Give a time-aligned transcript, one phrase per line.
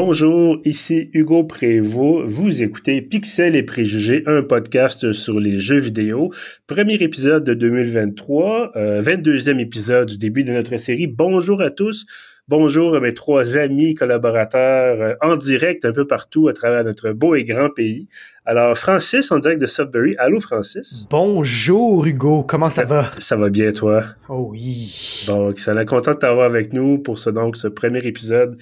[0.00, 2.28] Bonjour, ici Hugo Prévost.
[2.28, 6.32] Vous écoutez Pixel et Préjugés, un podcast sur les jeux vidéo.
[6.68, 11.08] Premier épisode de 2023, 22e épisode du début de notre série.
[11.08, 12.06] Bonjour à tous.
[12.48, 17.10] Bonjour à mes trois amis collaborateurs euh, en direct un peu partout à travers notre
[17.10, 18.08] beau et grand pays.
[18.46, 20.14] Alors, Francis, en direct de Sudbury.
[20.16, 21.06] Allô, Francis?
[21.10, 22.44] Bonjour, Hugo.
[22.44, 23.10] Comment ça, va?
[23.18, 24.02] Ça va bien, toi?
[24.30, 25.26] Oh oui.
[25.28, 28.56] Bon, est content de t'avoir avec nous pour ce, donc, ce premier épisode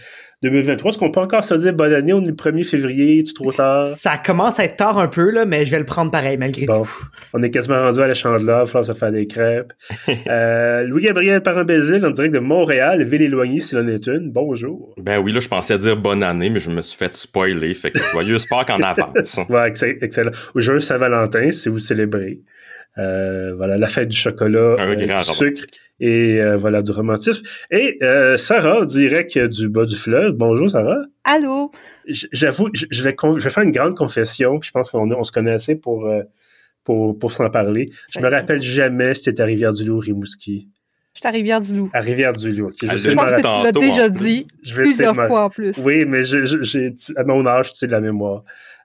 [0.50, 0.90] 2023.
[0.90, 2.12] Est-ce qu'on peut encore se dire bonne année?
[2.12, 3.86] On est le 1er février, tu trop tard?
[3.86, 6.66] Ça commence à être tard un peu, là, mais je vais le prendre pareil, malgré
[6.66, 6.88] tout.
[7.32, 9.72] On est quasiment rendu à la chandeleur, il ça faire des crêpes.
[10.28, 14.30] euh, Louis-Gabriel Parambézil, en direct de Montréal, ville éloignée, s'il en est une.
[14.30, 14.94] Bonjour.
[15.00, 17.74] Ben oui, là, je pensais dire bonne année, mais je me suis fait spoiler.
[17.74, 19.38] Fait que joyeux Pâques en avance.
[19.48, 20.32] ouais, excellent.
[20.54, 22.40] Joyeux Saint-Valentin, si vous célébrez.
[22.98, 25.64] Euh, voilà, la fête du chocolat, un euh, du sucre
[26.00, 27.42] et euh, voilà du romantisme.
[27.70, 27.98] Et
[28.38, 30.32] Sarah, direct du bas du fleuve.
[30.32, 31.02] Bonjour Sarah.
[31.24, 31.70] Allô?
[32.06, 34.60] J'avoue, je vais je vais faire une grande confession.
[34.62, 36.10] Je pense qu'on on se connaît assez pour
[36.84, 37.86] pour, pour s'en parler.
[38.14, 40.68] Je me rappelle jamais si c'était à Rivière-du-Loup, Rimouski.
[41.12, 41.90] Je suis à Rivière-du-Loup.
[41.92, 42.72] À Rivière-du-Loup.
[42.80, 45.76] je, pense que tu l'as déjà dit je vais plusieurs fois en plus.
[45.78, 48.42] Oui, mais j'ai à mon âge, tu sais, de la mémoire.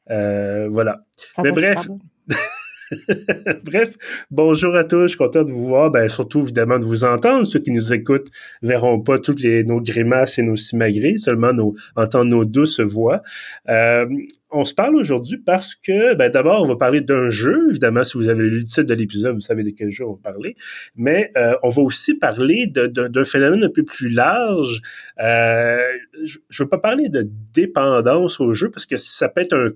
[0.07, 1.05] voilà.
[1.41, 1.87] mais bref.
[3.63, 3.95] Bref,
[4.31, 7.45] bonjour à tous, je suis content de vous voir, ben, surtout évidemment de vous entendre.
[7.45, 8.29] Ceux qui nous écoutent
[8.61, 13.21] verront pas toutes les, nos grimaces et nos simagrées, seulement nos, entendre nos douces voix.
[13.69, 14.05] Euh,
[14.53, 17.67] on se parle aujourd'hui parce que, ben, d'abord, on va parler d'un jeu.
[17.69, 20.13] Évidemment, si vous avez lu le titre de l'épisode, vous savez de quel jeu on
[20.13, 20.57] va parler.
[20.95, 24.81] Mais euh, on va aussi parler d'un phénomène un peu plus large.
[25.21, 25.79] Euh,
[26.25, 29.69] je ne veux pas parler de dépendance au jeu parce que ça peut être un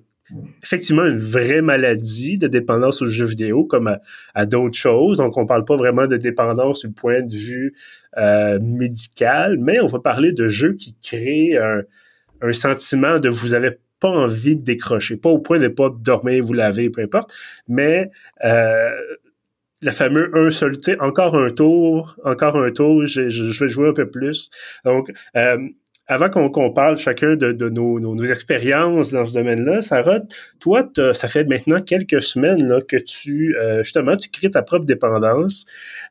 [0.64, 3.98] effectivement une vraie maladie de dépendance aux jeux vidéo comme
[4.34, 5.18] à, d'autres choses.
[5.18, 7.74] Donc, on parle pas vraiment de dépendance du point de vue
[8.18, 11.84] euh, médical, mais on va parler de jeux qui créent un,
[12.54, 16.44] sentiment de vous avez pas envie de décrocher, pas au point de ne pas dormir,
[16.44, 17.34] vous laver, peu importe,
[17.68, 18.12] mais
[18.44, 18.92] euh,
[19.82, 23.70] le fameux un seul, tu sais, encore un tour, encore un tour, je, je, vais
[23.70, 24.50] jouer un peu plus.
[24.84, 25.58] Donc, euh,
[26.08, 30.20] avant qu'on parle chacun de, nos, expériences dans ce domaine-là, Sarah,
[30.60, 34.86] toi, ça fait maintenant quelques semaines là, que tu, euh, justement, tu crées ta propre
[34.86, 35.66] dépendance.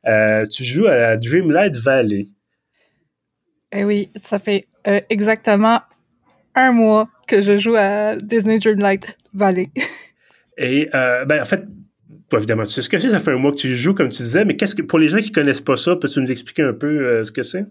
[0.06, 2.26] Euh, tu joues à Dreamlight Valley.
[3.72, 5.80] Eh oui, ça fait euh, exactement
[6.56, 9.70] un mois que je joue à Disney Dreamlight Valley.
[10.56, 11.64] Et, ben, en fait,
[12.32, 14.22] évidemment, tu sais ce que c'est, ça fait un mois que tu joues, comme tu
[14.22, 16.72] disais, mais qu'est-ce que, pour les gens qui connaissent pas ça, peux-tu nous expliquer un
[16.72, 17.64] peu ce que c'est?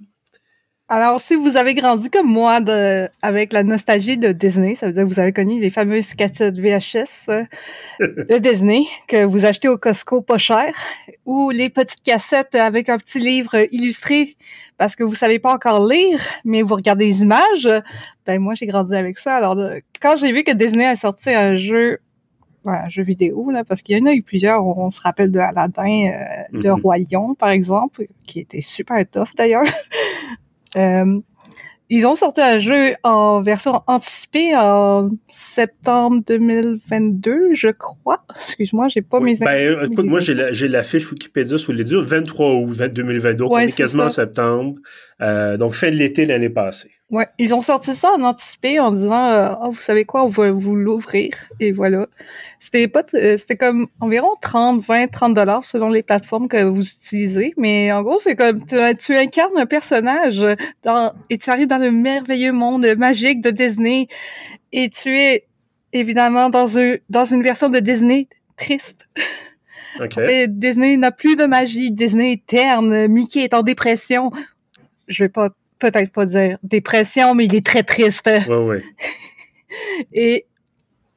[0.89, 4.93] Alors, si vous avez grandi comme moi de, avec la nostalgie de Disney, ça veut
[4.93, 7.45] dire que vous avez connu les fameuses cassettes VHS euh,
[7.99, 10.75] de Disney que vous achetez au Costco pas cher,
[11.25, 14.35] ou les petites cassettes avec un petit livre illustré
[14.77, 17.69] parce que vous savez pas encore lire, mais vous regardez les images.
[18.25, 19.37] Ben moi, j'ai grandi avec ça.
[19.37, 19.57] Alors,
[20.01, 21.99] quand j'ai vu que Disney a sorti un jeu
[22.65, 24.65] un jeu vidéo, là, parce qu'il y en a eu plusieurs.
[24.65, 26.81] On, se rappelle de Aladdin, euh, de mm-hmm.
[26.81, 29.65] Roi Lion, par exemple, qui était super tough d'ailleurs.
[30.75, 31.19] Euh,
[31.89, 38.25] ils ont sorti un jeu en version anticipée en septembre 2022, je crois.
[38.35, 41.99] Excuse-moi, j'ai pas mes ben, écoute, moi, j'ai la, fiche Wikipédia sous les yeux.
[41.99, 44.75] 23 août 2022, on est quasiment en septembre.
[45.21, 46.89] Euh, donc, fin de l'été l'année passée.
[47.13, 50.29] Ouais, ils ont sorti ça en anticipé en disant euh, oh, vous savez quoi, on
[50.29, 51.29] va vous l'ouvrir
[51.59, 52.07] et voilà.
[52.57, 56.81] C'était pas euh, c'était comme environ 30, 20, 30 dollars selon les plateformes que vous
[56.81, 60.43] utilisez, mais en gros, c'est comme tu, tu, incarnes un personnage
[60.81, 64.07] dans et tu arrives dans le merveilleux monde magique de Disney
[64.71, 65.45] et tu es
[65.91, 69.07] évidemment dans un dans une version de Disney triste.
[69.99, 70.47] Okay.
[70.47, 74.31] Disney n'a plus de magie, Disney est terne, Mickey est en dépression.
[75.07, 75.51] Je vais pas
[75.91, 78.29] peut-être pas dire dépression, mais il est très triste.
[78.47, 78.83] Ouais, ouais.
[80.13, 80.45] et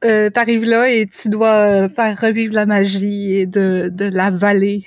[0.03, 4.83] euh, t'arrives là et tu dois faire revivre la magie de, de la vallée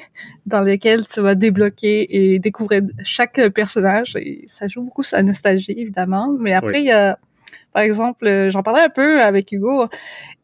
[0.47, 4.15] dans laquelle tu vas débloquer et découvrir chaque personnage.
[4.17, 6.37] Et ça joue beaucoup sur la nostalgie, évidemment.
[6.39, 7.19] Mais après, il y a,
[7.73, 9.89] par exemple, j'en parlais un peu avec Hugo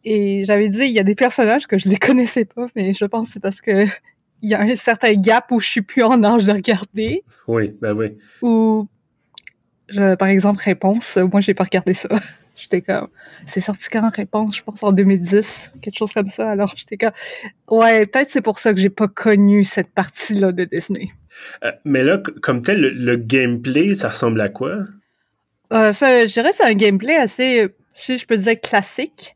[0.04, 3.04] et j'avais dit, il y a des personnages que je les connaissais pas, mais je
[3.04, 3.84] pense que c'est parce que
[4.42, 7.22] il y a un certain gap où je suis plus en âge de regarder.
[7.46, 8.16] Oui, ben oui.
[8.42, 8.88] Ou
[10.18, 12.08] par exemple, Réponse, moi, j'ai pas regardé ça.
[12.56, 13.08] J'étais comme,
[13.44, 16.50] c'est sorti quand Réponse, je pense en 2010, quelque chose comme ça.
[16.50, 17.12] Alors, j'étais comme,
[17.70, 21.10] ouais, peut-être c'est pour ça que j'ai pas connu cette partie-là de Disney.
[21.64, 24.78] Euh, mais là, comme tel, le, gameplay, ça ressemble à quoi?
[25.72, 29.35] Euh, ça, je dirais c'est un gameplay assez, si je peux dire, classique.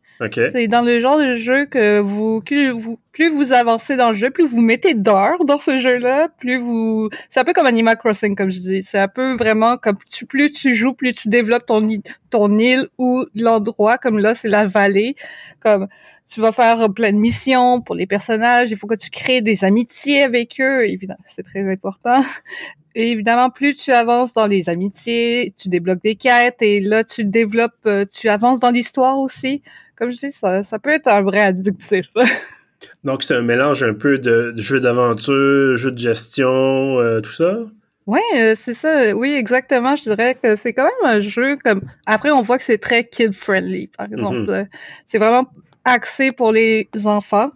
[0.52, 2.42] C'est dans le genre de jeu que vous,
[2.78, 6.58] vous, plus vous avancez dans le jeu, plus vous mettez d'heures dans ce jeu-là, plus
[6.58, 8.82] vous, c'est un peu comme Animal Crossing, comme je dis.
[8.82, 11.88] C'est un peu vraiment comme tu, plus tu joues, plus tu développes ton,
[12.28, 15.16] ton île ou l'endroit, comme là, c'est la vallée.
[15.60, 15.88] Comme,
[16.30, 18.70] tu vas faire plein de missions pour les personnages.
[18.70, 20.86] Il faut que tu crées des amitiés avec eux.
[20.86, 22.20] Évidemment, c'est très important.
[22.94, 27.24] Et évidemment, plus tu avances dans les amitiés, tu débloques des quêtes et là, tu
[27.24, 29.62] développes, euh, tu avances dans l'histoire aussi.
[30.00, 32.08] Comme je dis, ça, ça peut être un vrai addictif.
[33.04, 37.58] Donc, c'est un mélange un peu de, jeu d'aventure, jeu de gestion, euh, tout ça?
[38.06, 39.14] Oui, euh, c'est ça.
[39.14, 39.96] Oui, exactement.
[39.96, 41.82] Je dirais que c'est quand même un jeu comme.
[42.06, 44.12] Après, on voit que c'est très kid-friendly, par mm-hmm.
[44.12, 44.66] exemple.
[45.06, 45.46] C'est vraiment
[45.84, 47.50] axé pour les enfants.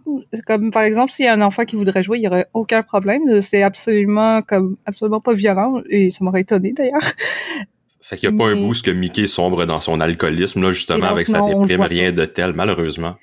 [0.45, 2.83] Comme par exemple, s'il y a un enfant qui voudrait jouer, il y aurait aucun
[2.83, 3.41] problème.
[3.41, 7.01] C'est absolument comme absolument pas violent et ça m'aurait étonné d'ailleurs.
[8.07, 11.07] Fait qu'il n'y a pas un boost que Mickey sombre dans son alcoolisme, là, justement,
[11.07, 13.15] avec sa déprime, rien de tel, malheureusement.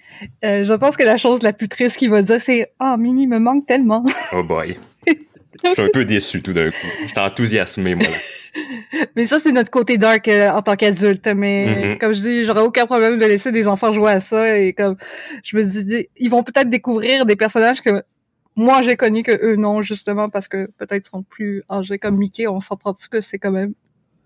[0.44, 3.00] Euh, je pense que la chose la plus triste qu'il va dire, c'est «Ah, oh,
[3.00, 4.76] Minnie me manque tellement!» Oh boy!
[5.06, 6.86] Je suis un peu déçu tout d'un coup.
[7.06, 8.08] J'étais enthousiasmé, moi.
[9.16, 11.28] mais ça, c'est notre côté dark euh, en tant qu'adulte.
[11.28, 11.98] Mais mm-hmm.
[11.98, 14.58] comme je dis, j'aurais aucun problème de laisser des enfants jouer à ça.
[14.58, 14.96] Et comme
[15.44, 18.02] je me dis, ils vont peut-être découvrir des personnages que
[18.56, 22.48] moi j'ai connus que eux non, justement, parce que peut-être sont plus âgés comme Mickey.
[22.48, 23.74] On s'entend que c'est quand même.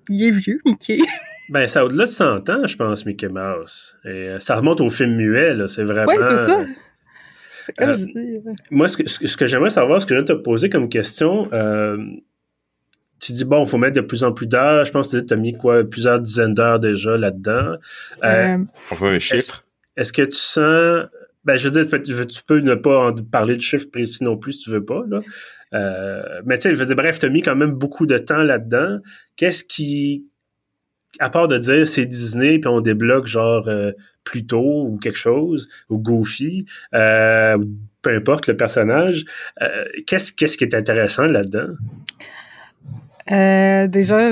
[0.09, 0.99] Il est vieux, Mickey.
[1.49, 3.97] ben, ça au-delà de 100 ans, je pense, Mickey Mouse.
[4.05, 5.69] Et euh, ça remonte au film muet, là.
[5.69, 6.13] C'est vraiment.
[6.13, 6.65] Oui, c'est ça.
[7.77, 10.33] Comme je dis, Moi, ce que, ce que j'aimerais savoir, ce que je viens de
[10.33, 11.97] te poser comme question, euh,
[13.19, 14.85] tu dis, bon, il faut mettre de plus en plus d'heures.
[14.85, 17.77] Je pense que tu as mis quoi, plusieurs dizaines d'heures déjà là-dedans.
[18.23, 18.59] Euh, euh,
[18.93, 19.65] On veut un chiffre?
[19.97, 21.07] Est-ce que tu sens.
[21.45, 24.55] Ben, je veux dire, tu peux ne pas en parler de chiffres précis non plus
[24.55, 25.21] si tu veux pas, là.
[25.75, 28.19] Euh, mais tu sais, je veux dire, bref, tu as mis quand même beaucoup de
[28.19, 28.99] temps là-dedans.
[29.37, 30.27] Qu'est-ce qui.
[31.19, 33.71] À part de dire c'est Disney, puis on débloque genre
[34.23, 37.57] plus tôt ou quelque chose, ou Goofy, peu
[38.05, 39.25] importe le personnage,
[40.07, 41.69] qu'est-ce, qu'est-ce qui est intéressant là-dedans?
[43.33, 44.31] Euh, déjà,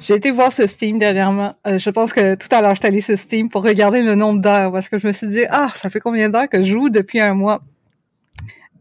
[0.00, 1.54] j'ai été voir ce Steam dernièrement.
[1.66, 4.14] Euh, je pense que tout à l'heure, je suis allée sur Steam pour regarder le
[4.14, 6.72] nombre d'heures parce que je me suis dit, ah, ça fait combien d'heures que je
[6.72, 7.62] joue depuis un mois?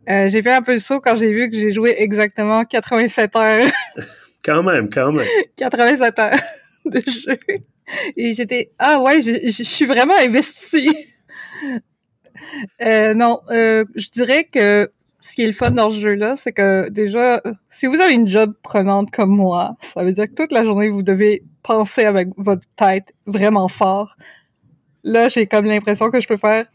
[0.10, 3.36] Euh, j'ai fait un peu le saut quand j'ai vu que j'ai joué exactement 87
[3.36, 3.68] heures.
[4.44, 5.28] quand même, quand même.
[5.58, 6.40] 87 heures
[6.86, 7.38] de jeu.
[8.16, 10.96] Et j'étais, ah ouais, je suis vraiment investie.
[12.82, 16.52] Euh, non, euh, je dirais que ce qui est le fun dans ce jeu-là, c'est
[16.52, 20.52] que déjà, si vous avez une job prenante comme moi, ça veut dire que toute
[20.52, 24.16] la journée, vous devez penser avec votre tête vraiment fort.
[25.04, 26.68] Là, j'ai comme l'impression que je peux faire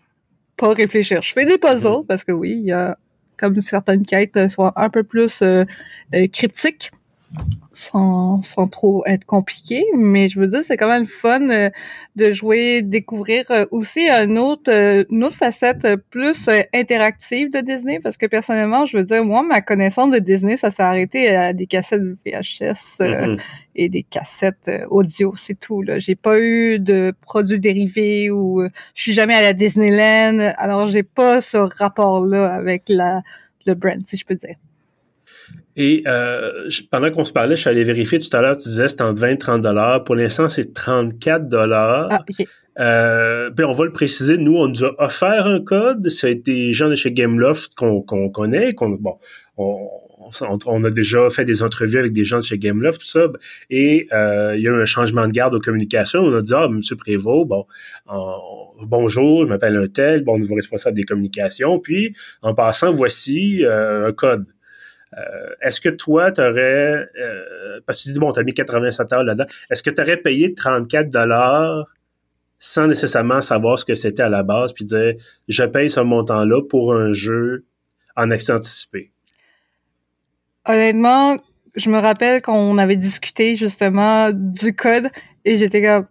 [0.56, 1.22] pas réfléchir.
[1.22, 2.98] Je fais des puzzles parce que oui, il y a
[3.42, 5.64] comme certaines quêtes euh, sont un peu plus euh,
[6.14, 6.92] euh, cryptiques
[7.72, 11.70] sans, sans trop être compliqué, mais je veux dire, c'est quand même fun euh,
[12.16, 17.98] de jouer, découvrir euh, aussi une autre, euh, une autre facette plus interactive de Disney,
[18.00, 21.52] parce que personnellement, je veux dire, moi, ma connaissance de Disney, ça s'est arrêté à
[21.52, 23.40] des cassettes VHS mm-hmm.
[23.76, 25.82] et des cassettes audio, c'est tout.
[25.82, 28.62] Là, j'ai pas eu de produits dérivés ou
[28.94, 33.22] je suis jamais à la Disneyland, alors j'ai pas ce rapport-là avec la
[33.66, 34.56] le brand, si je peux dire.
[35.76, 38.88] Et euh, pendant qu'on se parlait, je suis allé vérifier tout à l'heure, tu disais
[38.88, 40.04] c'était entre 20 et 30 dollars.
[40.04, 42.08] Pour l'instant, c'est 34 dollars.
[42.10, 42.24] Ah,
[42.78, 46.08] euh, on va le préciser, nous, on nous a offert un code.
[46.10, 48.74] Ça a été des gens de chez Gameloft qu'on connaît.
[48.74, 49.16] qu'on bon,
[49.56, 49.88] on,
[50.66, 53.26] on, a déjà fait des entrevues avec des gens de chez Gameloft, tout ça.
[53.70, 56.20] Et euh, il y a eu un changement de garde aux communications.
[56.20, 56.80] On a dit, ah, M.
[56.98, 57.66] Prévost, bon,
[58.82, 61.78] bonjour, je m'appelle un tel, bon, nouveau responsable des communications.
[61.78, 64.44] Puis, en passant, voici un code.
[65.18, 68.54] Euh, est-ce que toi, tu aurais, euh, parce que tu dis, bon, tu as mis
[68.54, 71.86] 87 heures là-dedans, est-ce que tu aurais payé 34 dollars
[72.58, 75.14] sans nécessairement savoir ce que c'était à la base, puis dire,
[75.48, 77.64] je paye ce montant-là pour un jeu
[78.16, 79.10] en accès anticipé?
[80.66, 81.38] Honnêtement,
[81.74, 85.08] je me rappelle qu'on avait discuté justement du code
[85.44, 86.06] et j'étais comme,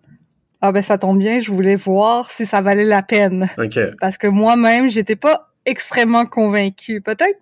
[0.60, 3.50] ah ben ça tombe bien, je voulais voir si ça valait la peine.
[4.00, 7.02] Parce que moi-même, j'étais pas extrêmement convaincu.
[7.02, 7.40] Peut-être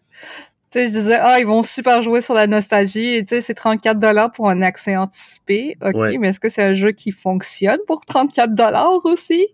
[0.72, 3.16] tu sais, je disais, ah, ils vont super jouer sur la nostalgie.
[3.16, 5.76] Et tu sais, c'est 34 dollars pour un accès anticipé.
[5.82, 9.48] OK, mais est-ce que c'est un jeu qui fonctionne pour 34 dollars aussi?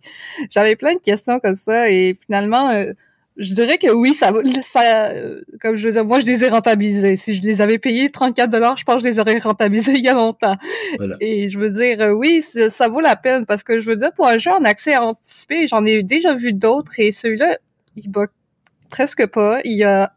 [0.50, 2.92] J'avais plein de questions comme ça et finalement, euh,
[3.38, 4.32] je dirais que oui, ça,
[4.62, 7.16] ça euh, comme je veux dire, moi, je les ai rentabilisés.
[7.16, 10.02] Si je les avais payés 34 dollars, je pense que je les aurais rentabilisés il
[10.02, 10.58] y a longtemps.
[11.22, 14.12] Et je veux dire, euh, oui, ça vaut la peine parce que je veux dire,
[14.14, 17.58] pour un jeu en accès anticipé, j'en ai déjà vu d'autres et celui-là,
[17.96, 18.28] il bat
[18.96, 19.60] presque pas.
[19.66, 20.14] Il a,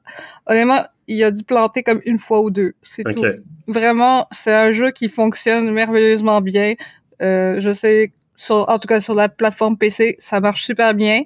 [0.47, 2.75] honnêtement, il a dû planter comme une fois ou deux.
[2.83, 3.25] C'est tout.
[3.67, 6.75] Vraiment, c'est un jeu qui fonctionne merveilleusement bien.
[7.21, 11.25] Euh, je sais, sur, en tout cas sur la plateforme PC, ça marche super bien.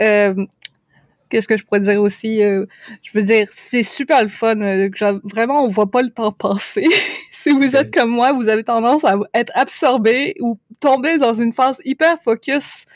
[0.00, 0.34] Euh,
[1.28, 2.42] Qu'est-ce que je pourrais dire aussi?
[2.42, 2.66] Euh,
[3.02, 4.56] je veux dire, c'est super le fun.
[5.22, 6.86] Vraiment, on voit pas le temps passer.
[7.30, 11.52] si vous êtes comme moi, vous avez tendance à être absorbé ou tomber dans une
[11.52, 12.86] phase hyper focus.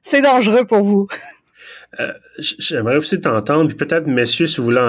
[0.00, 1.08] C'est dangereux pour vous.
[2.00, 4.80] Euh, j'aimerais aussi t'entendre, puis peut-être, messieurs, si vous voulez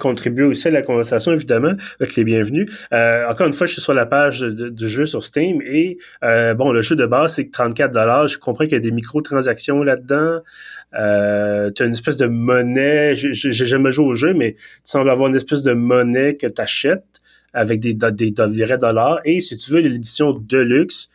[0.00, 2.68] contribuer aussi à la conversation, évidemment, avec les bienvenus.
[2.92, 6.54] Euh, encore une fois, je suis sur la page du jeu sur Steam et, euh,
[6.54, 10.40] bon, le jeu de base, c'est 34 Je comprends qu'il y a des microtransactions là-dedans.
[10.98, 13.14] Euh, tu as une espèce de monnaie.
[13.14, 16.60] J'ai jamais joué au jeu, mais tu sembles avoir une espèce de monnaie que tu
[16.60, 17.04] achètes
[17.52, 19.20] avec des, des, des, vrais dollars.
[19.24, 21.08] Et si tu veux l'édition Deluxe,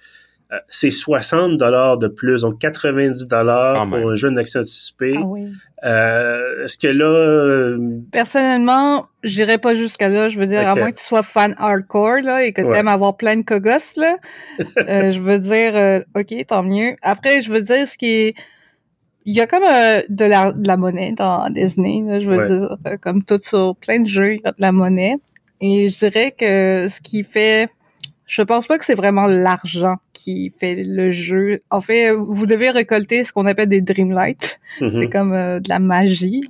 [0.53, 5.13] euh, c'est 60 dollars de plus, donc 90 dollars pour un jeu d'accès anticipé.
[5.17, 5.47] Ah oui.
[5.85, 7.05] euh, Est-ce que là...
[7.05, 10.27] Euh, Personnellement, j'irais pas jusqu'à là.
[10.27, 12.89] Je veux dire, à moins que tu sois fan hardcore là, et que tu aimes
[12.89, 14.17] avoir plein de cogos, là,
[14.77, 16.95] euh, je veux dire, euh, OK, tant mieux.
[17.01, 18.33] Après, je veux dire, ce qui est...
[19.23, 22.77] Il y a comme de, la, de la monnaie dans Disney, là, je veux dire,
[23.01, 25.15] comme tout sur plein de jeux, il y a de la monnaie.
[25.61, 27.69] Et je dirais que ce qui fait
[28.31, 31.63] je pense pas que c'est vraiment l'argent qui fait le jeu.
[31.69, 34.57] En fait, vous devez récolter ce qu'on appelle des dreamlights.
[34.79, 35.01] Mm-hmm.
[35.01, 36.41] C'est comme euh, de la magie.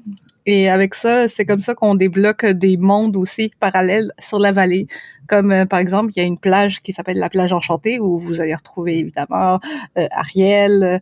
[0.45, 4.85] Et avec ça, c'est comme ça qu'on débloque des mondes aussi parallèles sur la vallée.
[5.27, 8.19] Comme euh, par exemple, il y a une plage qui s'appelle la plage enchantée où
[8.19, 9.59] vous allez retrouver évidemment
[9.97, 11.01] euh, Ariel,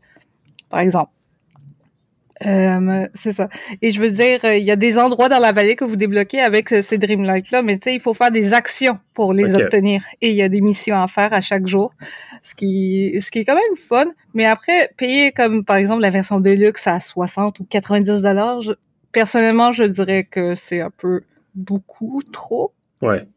[0.70, 1.12] par exemple.
[2.46, 3.50] Euh, c'est ça.
[3.82, 6.40] Et je veux dire, il y a des endroits dans la vallée que vous débloquez
[6.40, 10.04] avec ces Dreamlight-là, mais tu sais, il faut faire des actions pour les obtenir.
[10.22, 11.94] Et il y a des missions à faire à chaque jour,
[12.42, 14.06] ce qui, ce qui est quand même fun.
[14.34, 18.62] Mais après, payer comme, par exemple, la version Deluxe à 60 ou 90 dollars,
[19.12, 21.24] personnellement, je dirais que c'est un peu
[21.56, 22.74] beaucoup trop.
[23.02, 23.28] Ouais.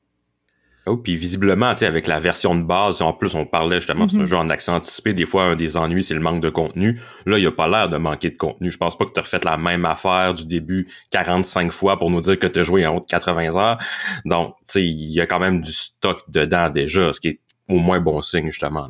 [0.86, 4.08] Oh, puis visiblement, tu sais, avec la version de base, en plus, on parlait justement,
[4.08, 5.14] c'est un jeu en accent anticipé.
[5.14, 7.00] Des fois, un des ennuis, c'est le manque de contenu.
[7.24, 8.72] Là, il a pas l'air de manquer de contenu.
[8.72, 12.10] Je pense pas que tu as refait la même affaire du début 45 fois pour
[12.10, 13.78] nous dire que tu as joué en haut de 80 heures.
[14.24, 17.40] Donc, tu sais, il y a quand même du stock dedans déjà, ce qui est
[17.68, 18.88] au moins bon signe, justement.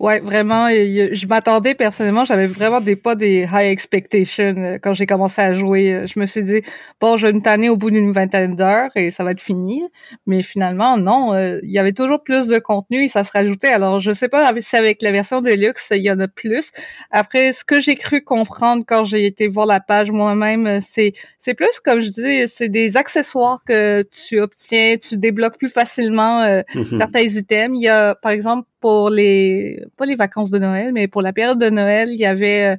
[0.00, 0.70] Ouais, vraiment.
[0.70, 5.52] je m'attendais personnellement, j'avais vraiment des pas des high expectations euh, quand j'ai commencé à
[5.52, 5.92] jouer.
[5.92, 6.62] Euh, je me suis dit
[7.02, 9.82] bon, je vais me tanner au bout d'une vingtaine d'heures et ça va être fini.
[10.24, 11.34] Mais finalement, non.
[11.34, 13.68] Euh, il y avait toujours plus de contenu et ça se rajoutait.
[13.68, 16.70] Alors, je sais pas si avec la version de luxe il y en a plus.
[17.10, 21.52] Après, ce que j'ai cru comprendre quand j'ai été voir la page moi-même, c'est c'est
[21.52, 26.96] plus comme je dis, c'est des accessoires que tu obtiens, tu débloques plus facilement mm-hmm.
[26.96, 27.76] certains items.
[27.78, 31.32] Il y a par exemple pour les pas les vacances de Noël, mais pour la
[31.32, 32.76] période de Noël, il y avait euh,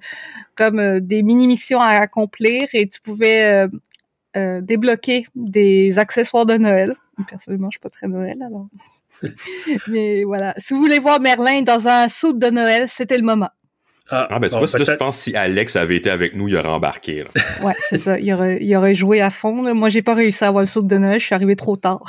[0.56, 3.68] comme euh, des mini missions à accomplir et tu pouvais
[4.36, 6.96] euh, débloquer des accessoires de Noël.
[7.30, 8.68] Personnellement, je suis pas très Noël alors.
[9.88, 13.50] mais voilà, si vous voulez voir Merlin dans un soupe de Noël, c'était le moment.
[14.10, 16.68] Ah, ah ben tu vois, je pense si Alex avait été avec nous, il aurait
[16.68, 17.24] embarqué.
[17.64, 18.20] ouais, c'est ça.
[18.20, 19.62] Il aurait, il aurait joué à fond.
[19.62, 19.74] Là.
[19.74, 21.20] Moi, j'ai pas réussi à avoir le soupe de Noël.
[21.22, 22.04] Je suis arrivé trop tard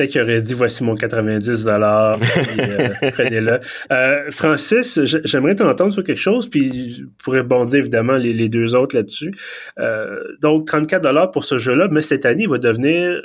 [0.00, 2.18] peut-être qu'il aurait dit voici mon 90 dollars,
[2.58, 3.60] euh, prenez-le.
[3.92, 8.96] Euh, Francis, j'aimerais t'entendre sur quelque chose, puis je pourrais bondir évidemment les, deux autres
[8.96, 9.32] là-dessus.
[9.78, 13.20] Euh, donc 34 dollars pour ce jeu-là, mais cette année il va devenir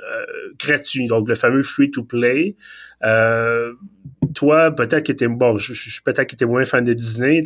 [0.60, 2.56] gratuit, donc le fameux free to play.
[4.34, 7.42] toi, peut-être que t'es bon, je, je peut-être que t'es moins fan de Disney.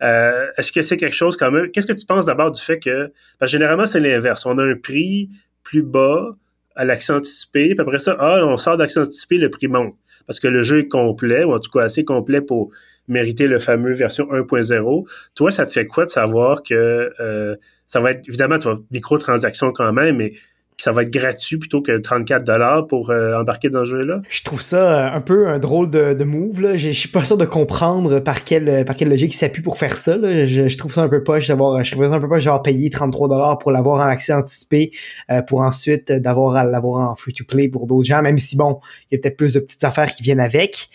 [0.00, 1.70] Est-ce que c'est quelque chose quand même?
[1.70, 4.64] Qu'est-ce que tu penses d'abord du fait que, parce que généralement c'est l'inverse, on a
[4.64, 5.28] un prix
[5.62, 6.36] plus bas
[6.76, 9.94] à l'accent anticipé, puis après ça, ah, on sort d'accent anticipé, le prix monte.
[10.26, 12.70] Parce que le jeu est complet, ou en tout cas assez complet pour
[13.08, 15.06] mériter le fameux version 1.0.
[15.34, 18.78] Toi, ça te fait quoi de savoir que euh, ça va être, évidemment, tu vas
[18.90, 20.32] micro-transaction quand même, mais
[20.76, 24.22] ça va être gratuit plutôt que 34 dollars pour euh, embarquer dans ce jeu-là?
[24.28, 26.60] Je trouve ça euh, un peu un drôle de, move.
[26.60, 26.76] Là.
[26.76, 29.96] Je, suis pas sûr de comprendre par quelle par quelle logique il s'appuie pour faire
[29.96, 30.16] ça.
[30.16, 31.82] Je, trouve ça un peu poche d'avoir.
[31.84, 34.90] Je trouve ça un peu poche d'avoir payé 33 dollars pour l'avoir en accès anticipé,
[35.30, 38.22] euh, pour ensuite d'avoir l'avoir en free to play pour d'autres gens.
[38.22, 40.88] Même si bon, il y a peut-être plus de petites affaires qui viennent avec.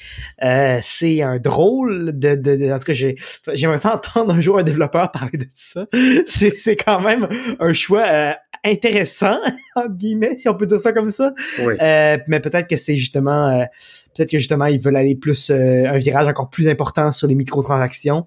[0.82, 3.16] c'est un drôle de, en tout cas j'ai
[3.54, 5.86] j'aimerais entendre un jour un développeur parler de ça.
[6.26, 7.28] C'est quand même
[7.60, 9.38] un choix intéressant,
[9.76, 11.34] entre guillemets, si on peut dire ça comme ça.
[11.60, 13.66] Euh, mais peut-être que c'est justement, euh,
[14.16, 17.36] peut-être que justement ils veulent aller plus euh, un virage encore plus important sur les
[17.36, 18.26] microtransactions.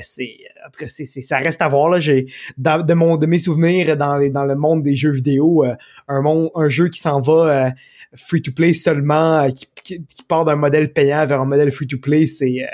[0.00, 2.00] c'est, en tout cas, c'est, ça reste à voir là.
[2.00, 2.26] J'ai
[2.58, 5.64] de mon de mes souvenirs dans les, dans le monde des jeux vidéo,
[6.08, 7.72] un monde, un jeu qui s'en va
[8.14, 11.86] free to play seulement, qui, qui, qui part d'un modèle payant vers un modèle free
[11.86, 12.66] to play, c'est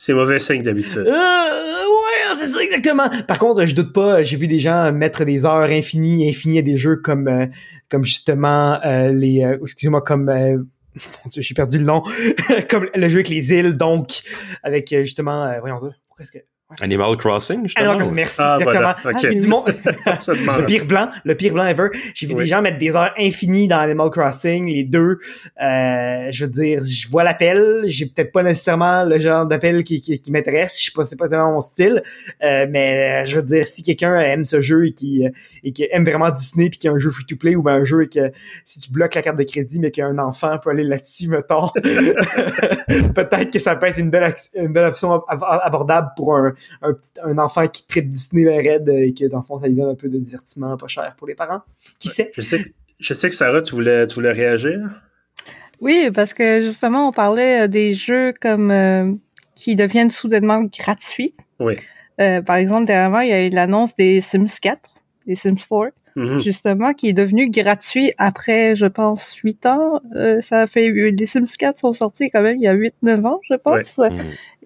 [0.00, 1.08] c'est mauvais signe d'habitude.
[1.08, 1.12] Ouais,
[2.36, 3.08] c'est ça exactement.
[3.26, 6.62] Par contre, je doute pas, j'ai vu des gens mettre des heures infinies, infinies à
[6.62, 7.46] des jeux comme, euh,
[7.88, 10.30] comme justement euh, les, excusez-moi, comme
[11.36, 12.02] j'ai perdu le nom.
[12.70, 14.22] Comme le jeu avec les îles, donc,
[14.62, 16.38] avec justement, voyons, pourquoi est-ce que
[16.82, 17.92] Animal Crossing, justement.
[17.92, 18.58] Animal merci, ah,
[19.10, 19.64] exactement.
[20.58, 21.88] le pire blanc, le pire blanc ever.
[22.12, 25.18] J'ai vu des gens mettre des heures infinies dans Animal Crossing, les deux.
[25.62, 30.02] Euh, je veux dire, je vois l'appel, j'ai peut-être pas nécessairement le genre d'appel qui,
[30.02, 32.02] qui, qui m'intéresse, je sais pas, c'est pas tellement mon style,
[32.44, 35.24] euh, mais je veux dire, si quelqu'un aime ce jeu et qui,
[35.64, 38.02] et qui aime vraiment Disney puis qui a un jeu free-to-play ou ben un jeu
[38.02, 38.30] et que
[38.66, 41.68] si tu bloques la carte de crédit mais qu'un enfant peut aller là-dessus, mettons,
[43.14, 46.52] peut-être que ça peut être une belle, une belle option abordable pour un,
[46.82, 49.74] un, petit, un enfant qui tripe Disney Red et que dans le fond ça lui
[49.74, 51.62] donne un peu de divertissement pas cher pour les parents.
[51.98, 52.30] Qui sait?
[52.34, 52.64] Je sais,
[52.98, 54.78] je sais que Sarah, tu voulais, tu voulais réagir.
[55.80, 59.12] Oui, parce que justement, on parlait euh, des jeux comme euh,
[59.54, 61.34] qui deviennent soudainement gratuits.
[61.60, 61.74] Oui.
[62.20, 64.80] Euh, par exemple, dernièrement, il y a eu l'annonce des Sims 4,
[65.26, 66.40] des Sims 4, mm-hmm.
[66.40, 70.00] justement, qui est devenu gratuit après, je pense, 8 ans.
[70.40, 73.40] ça a fait, les Sims 4 sont sortis quand même il y a 8-9 ans,
[73.48, 73.98] je pense.
[73.98, 74.12] Mm-hmm.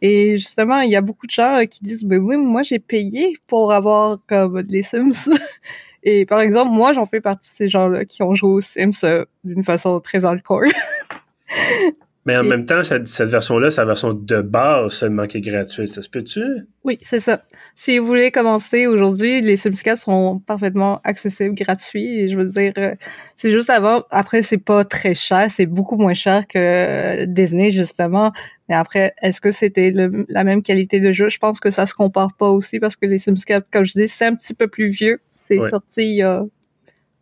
[0.03, 2.81] Et justement, il y a beaucoup de gens euh, qui disent, ben oui, moi j'ai
[2.81, 5.31] payé pour avoir comme les Sims.
[6.03, 9.05] Et par exemple, moi j'en fais partie de ces gens-là qui ont joué aux Sims
[9.05, 10.65] euh, d'une façon très hardcore.
[12.25, 15.89] Mais en même temps, cette, version-là, sa version de base seulement qui est gratuite.
[15.89, 16.43] Ça se peut-tu?
[16.85, 17.43] Oui, c'est ça.
[17.75, 22.21] Si vous voulez commencer aujourd'hui, les Sims 4 sont parfaitement accessibles, gratuits.
[22.21, 22.95] Et je veux dire, euh,
[23.35, 24.05] c'est juste avant.
[24.11, 25.51] Après, c'est pas très cher.
[25.51, 28.31] C'est beaucoup moins cher que Disney, justement.
[28.69, 31.29] Mais après, est-ce que c'était la même qualité de jeu?
[31.29, 33.93] Je pense que ça se compare pas aussi parce que les Sims 4, comme je
[33.95, 35.19] dis, c'est un petit peu plus vieux.
[35.33, 36.45] C'est sorti il y a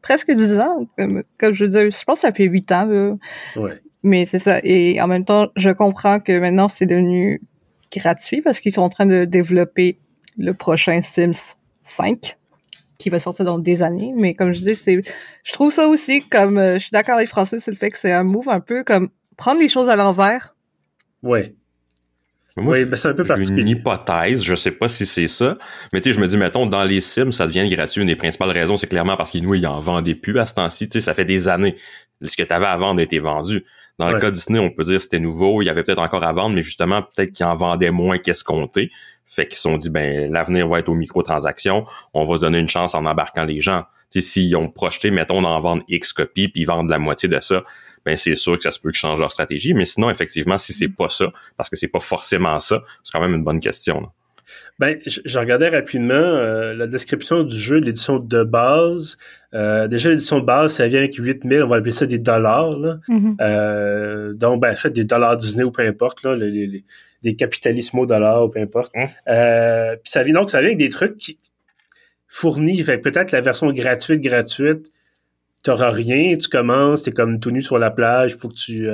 [0.02, 0.87] presque 10 ans.
[0.99, 2.85] Comme, je veux dire, je pense que ça fait 8 ans.
[2.85, 3.16] Là.
[3.57, 3.80] Ouais.
[4.02, 4.61] Mais c'est ça.
[4.64, 7.40] Et en même temps, je comprends que maintenant, c'est devenu
[7.92, 9.99] gratuit parce qu'ils sont en train de développer
[10.38, 12.37] le prochain Sims 5
[12.99, 14.12] qui va sortir dans des années.
[14.16, 15.02] Mais comme je dis, c'est,
[15.42, 17.99] je trouve ça aussi comme, euh, je suis d'accord avec Francis, c'est le fait que
[17.99, 20.54] c'est un move un peu comme prendre les choses à l'envers.
[21.23, 21.54] Ouais.
[22.57, 23.62] oui, ben c'est un peu particulier.
[23.62, 25.57] Une hypothèse, je sais pas si c'est ça,
[25.92, 28.02] mais tu sais, je me dis, mettons, dans les Sims, ça devient gratuit.
[28.02, 30.54] Une des principales raisons, c'est clairement parce qu'ils nous, ils en vendaient plus à ce
[30.54, 30.88] temps-ci.
[30.88, 31.76] Tu sais, ça fait des années.
[32.23, 33.65] Ce que tu avais à vendre a été vendu.
[34.00, 36.25] Dans le cas Disney, on peut dire que c'était nouveau, il y avait peut-être encore
[36.25, 38.91] à vendre, mais justement, peut-être qu'ils en vendaient moins qu'escompté.
[39.26, 41.84] Fait qu'ils se sont dit, ben, l'avenir va être aux microtransactions,
[42.15, 43.84] on va se donner une chance en embarquant les gens.
[44.10, 47.28] Tu sais, s'ils ont projeté, mettons, d'en vendre X copies, puis ils vendent la moitié
[47.28, 47.63] de ça,
[48.06, 49.75] ben c'est sûr que ça se peut qu'ils changent leur stratégie.
[49.75, 51.26] Mais sinon, effectivement, si c'est pas ça,
[51.58, 54.00] parce que c'est pas forcément ça, c'est quand même une bonne question.
[54.00, 54.08] Là.
[54.78, 59.17] Ben, je, regardais rapidement euh, la description du jeu, l'édition de base.
[59.52, 62.78] Euh, déjà, l'édition de base, ça vient avec 8000, on va appeler ça des dollars.
[62.78, 62.99] Là.
[63.08, 63.36] Mm-hmm.
[63.41, 66.84] euh, donc, ben, en fait, des dollars Disney ou peu importe, là, les, les,
[67.23, 68.93] des capitalismos dollars ou peu importe.
[68.97, 69.08] Hein?
[69.28, 71.39] Euh, puis ça vient donc, ça vient avec des trucs qui
[72.28, 74.93] fournissent, fait peut-être la version gratuite, gratuite,
[75.65, 78.89] t'auras rien, tu commences, t'es comme tout nu sur la plage, faut que tu...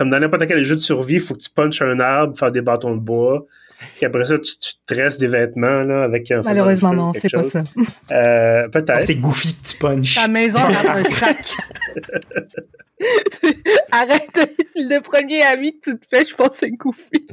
[0.00, 2.36] Euh, comme dans n'importe quel jeu de survie, il faut que tu punches un arbre,
[2.38, 3.46] faire des bâtons de bois.
[3.96, 7.44] Puis après ça, tu, tu tresses des vêtements là, avec un Malheureusement, non, c'est pas
[7.44, 7.64] ça.
[8.12, 9.02] Euh, peut-être.
[9.02, 10.16] C'est goofy que tu punches.
[10.16, 11.54] Ta maison a un crack.
[13.92, 17.26] Arrête, le premier ami que tu te fais, je pense c'est Goofy.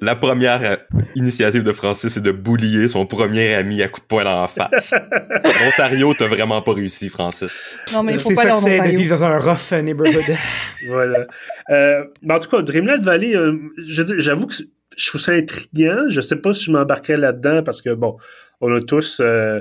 [0.00, 0.76] La, première euh,
[1.14, 4.48] initiative de Francis, c'est de boulier son premier ami à coup de poing dans la
[4.48, 4.94] face.
[5.64, 7.74] L'Ontario, t'as vraiment pas réussi, Francis.
[7.92, 10.36] Non, mais il faut pas ça c'est de vivre dans un rough neighborhood.
[10.88, 11.26] voilà.
[11.70, 14.54] Euh, en tout cas, Dreamland Valley, euh, j'avoue que
[14.96, 16.08] je trouve ça intriguant.
[16.08, 18.16] Je sais pas si je m'embarquerais là-dedans parce que, bon,
[18.60, 19.20] on a tous...
[19.20, 19.60] Euh,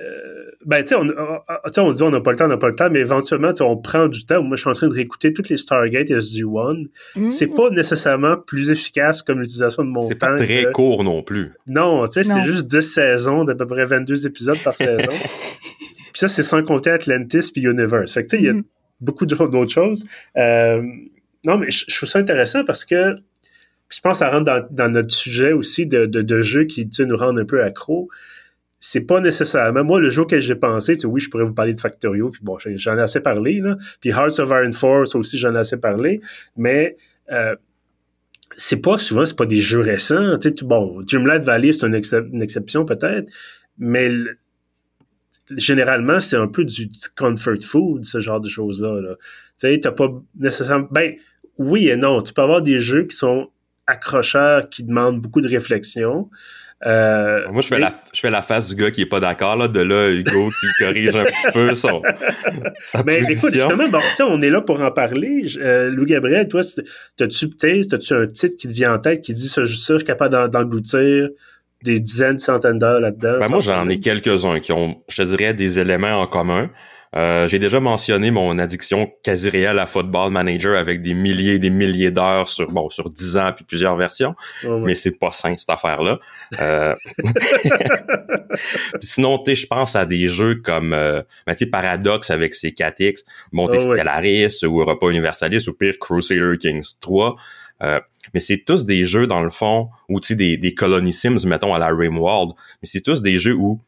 [0.00, 2.56] euh, ben, tu sais, on, on, se dit on n'a pas le temps, on n'a
[2.56, 4.42] pas le temps, mais éventuellement, on prend du temps.
[4.42, 6.88] Moi, je suis en train de réécouter toutes les Stargate SG-1.
[7.16, 7.30] Mm.
[7.30, 10.06] C'est pas nécessairement plus efficace comme l'utilisation de mon temps.
[10.06, 11.52] C'est pas très court non plus.
[11.66, 15.08] Non, tu sais, c'est juste 10 saisons d'à peu près 22 épisodes par saison.
[15.08, 18.12] puis ça, c'est sans compter Atlantis puis Universe.
[18.12, 18.64] Fait que, tu sais, il y a mm.
[19.00, 20.06] beaucoup d'autres choses.
[20.36, 20.82] Euh,
[21.44, 23.16] non, mais je, trouve ça intéressant parce que
[23.88, 27.16] je pense que ça rentre dans, notre sujet aussi de, de, de jeux qui nous
[27.16, 28.10] rendent un peu accro
[28.80, 29.82] c'est pas nécessairement.
[29.82, 32.40] Moi, le jour que j'ai pensé, tu oui, je pourrais vous parler de Factorio, puis
[32.44, 33.76] bon, j'en ai assez parlé, là.
[34.00, 36.20] Puis Hearts of Iron Force aussi, j'en ai assez parlé.
[36.56, 36.96] Mais
[37.32, 37.56] euh,
[38.56, 40.38] c'est pas souvent, c'est pas des jeux récents.
[40.38, 41.94] Tu sais, bon, Dreamlight Valley, c'est une,
[42.42, 43.30] exception peut-être,
[43.78, 44.10] mais
[45.56, 49.00] généralement, c'est un peu du, comfort food, ce genre de choses-là.
[49.00, 49.16] Là.
[49.58, 50.88] Tu sais, t'as pas nécessairement.
[50.90, 51.14] Ben,
[51.56, 52.22] oui et non.
[52.22, 53.50] Tu peux avoir des jeux qui sont
[53.88, 56.28] accrocheurs, qui demandent beaucoup de réflexion.
[56.86, 59.56] Euh, Moi, je fais, la, je fais la face du gars qui est pas d'accord,
[59.56, 62.02] là, de là, Hugo qui corrige un petit peu son,
[62.84, 65.46] sa Mais écoute, justement, bon, on est là pour en parler.
[65.58, 66.62] Euh, Louis-Gabriel, toi,
[67.16, 70.04] t'as-tu as-tu un titre qui te vient en tête qui dit ça, ça je suis
[70.04, 71.30] capable d'engloutir
[71.82, 73.38] des dizaines, centaines d'heures là-dedans?
[73.40, 76.70] Ben moi, j'en ai quelques-uns qui ont, je te dirais, des éléments en commun.
[77.16, 81.58] Euh, j'ai déjà mentionné mon addiction quasi réelle à Football Manager avec des milliers et
[81.58, 85.56] des milliers d'heures sur bon sur 10 ans puis plusieurs versions, mais c'est pas sain
[85.56, 86.18] cette affaire-là.
[86.60, 86.94] Euh...
[89.00, 93.68] sinon, tu je pense à des jeux comme euh, ben, Paradox avec ses 4X, bon,
[93.72, 97.36] oh, Stellaris ou Europa Universalis ou pire Crusader Kings 3.
[97.82, 98.00] Euh,
[98.34, 99.88] mais c'est tous des jeux, dans le fond,
[100.22, 103.80] sais, des, des Colony Sims, mettons, à la Rimworld, mais c'est tous des jeux où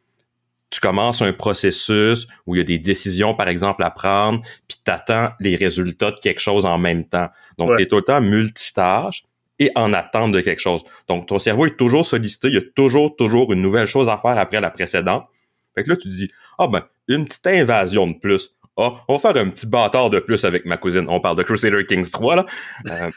[0.70, 4.78] tu commences un processus où il y a des décisions, par exemple, à prendre, puis
[4.84, 7.28] t'attends les résultats de quelque chose en même temps.
[7.58, 9.24] Donc, tu es tout le temps multitâche
[9.58, 10.82] et en attente de quelque chose.
[11.08, 14.16] Donc, ton cerveau est toujours sollicité, il y a toujours, toujours une nouvelle chose à
[14.16, 15.26] faire après la précédente.
[15.74, 18.54] Fait que là, tu te dis, ah ben, une petite invasion de plus.
[18.76, 21.04] Ah, on va faire un petit bâtard de plus avec ma cousine.
[21.08, 22.46] On parle de Crusader Kings 3, là.
[22.88, 23.10] Euh,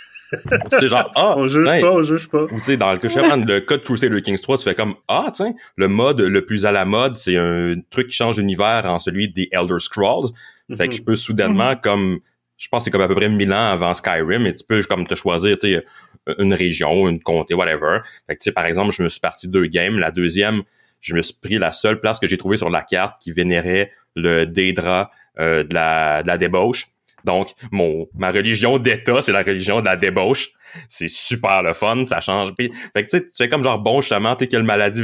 [0.70, 2.44] c'est genre, ah, on juge pas, on juge pas.
[2.44, 3.00] Ou tu sais, dans le,
[3.46, 6.72] le code Crusader Kings 3, tu fais comme, ah, tiens, le mode le plus à
[6.72, 10.30] la mode, c'est un truc qui change d'univers en celui des Elder Scrolls.
[10.78, 11.82] Fait que je peux soudainement, mhm.
[11.84, 12.20] comme,
[12.58, 14.82] je pense que c'est comme à peu près 1000 ans avant Skyrim, et tu peux
[14.84, 15.86] comme te choisir, tu sais,
[16.40, 18.00] une région, une comté, whatever.
[18.28, 20.00] Fait que tu sais, par exemple, je me suis parti deux games.
[20.00, 20.64] La deuxième,
[21.02, 23.92] je me suis pris la seule place que j'ai trouvée sur la carte qui vénérait
[24.16, 26.88] le Daedra euh, de, la, de la débauche.
[27.24, 30.52] Donc, mon ma religion d'État, c'est la religion de la débauche.
[30.90, 32.54] C'est super le fun, ça change.
[32.56, 35.04] Puis, fait que tu sais, tu fais comme genre, bon, justement, t'es quelle maladie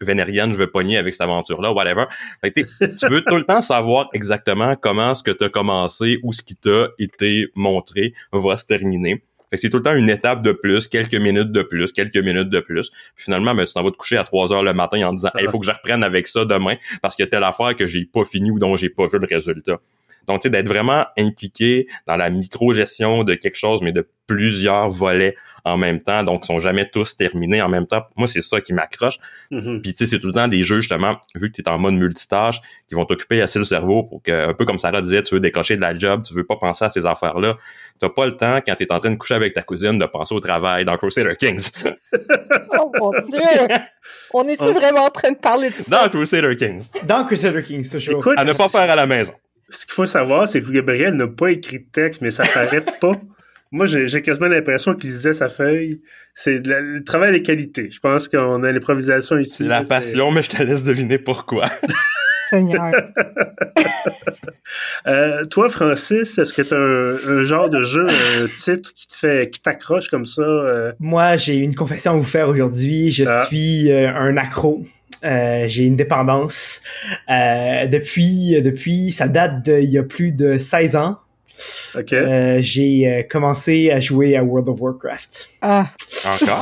[0.00, 2.04] vénérienne je veux pogner avec cette aventure-là, whatever.
[2.40, 6.32] Fait que tu veux tout le temps savoir exactement comment ce que t'as commencé ou
[6.32, 9.22] ce qui t'a été montré va se terminer.
[9.50, 12.16] Fait que c'est tout le temps une étape de plus, quelques minutes de plus, quelques
[12.16, 12.92] minutes de plus.
[13.16, 15.50] Finalement, ben, tu t'en vas te coucher à 3 heures le matin en disant, il
[15.50, 18.04] faut que je reprenne avec ça demain parce qu'il y a telle affaire que j'ai
[18.06, 19.80] pas fini ou dont j'ai pas vu le résultat.
[20.30, 24.88] Donc, tu sais, d'être vraiment impliqué dans la micro-gestion de quelque chose, mais de plusieurs
[24.88, 28.04] volets en même temps, donc ils sont jamais tous terminés en même temps.
[28.16, 29.18] Moi, c'est ça qui m'accroche.
[29.50, 29.82] Mm-hmm.
[29.82, 31.78] Puis tu sais, c'est tout le temps des jeux, justement, vu que tu es en
[31.80, 35.24] mode multitâche, qui vont t'occuper assez le cerveau pour que, un peu comme Sarah disait,
[35.24, 37.56] tu veux décrocher de la job, tu veux pas penser à ces affaires-là.
[37.98, 40.06] T'as pas le temps, quand tu es en train de coucher avec ta cousine, de
[40.06, 41.70] penser au travail dans Crusader Kings.
[42.78, 43.40] oh mon dieu!
[44.32, 46.04] On est vraiment en train de parler de ça?
[46.04, 46.84] Dans Crusader Kings.
[47.02, 48.26] Dans Crusader Kings, toujours.
[48.36, 49.34] à ne pas faire à la maison
[49.70, 52.92] ce qu'il faut savoir, c'est que Gabriel n'a pas écrit de texte, mais ça s'arrête
[53.00, 53.12] pas.
[53.72, 56.00] Moi, j'ai quasiment l'impression qu'il lisait sa feuille.
[56.34, 57.88] C'est le, travail des qualités.
[57.90, 59.62] Je pense qu'on a l'improvisation ici.
[59.62, 61.70] La passion, mais je te laisse deviner pourquoi.
[62.50, 62.86] Seigneur.
[65.06, 69.14] euh, toi, Francis, est-ce que tu as un, genre de jeu, un titre qui te
[69.14, 70.42] fait, qui t'accroche comme ça?
[70.42, 70.92] Euh?
[70.98, 73.10] Moi, j'ai une confession à vous faire aujourd'hui.
[73.10, 73.46] Je ah.
[73.46, 74.84] suis euh, un accro
[75.24, 76.80] euh, j'ai une dépendance.
[77.28, 81.18] Euh, depuis, depuis, ça date d'il y a plus de 16 ans.
[81.94, 82.16] Okay.
[82.16, 85.48] Euh, j'ai commencé à jouer à World of Warcraft.
[85.60, 85.86] Ah.
[86.24, 86.56] Encore?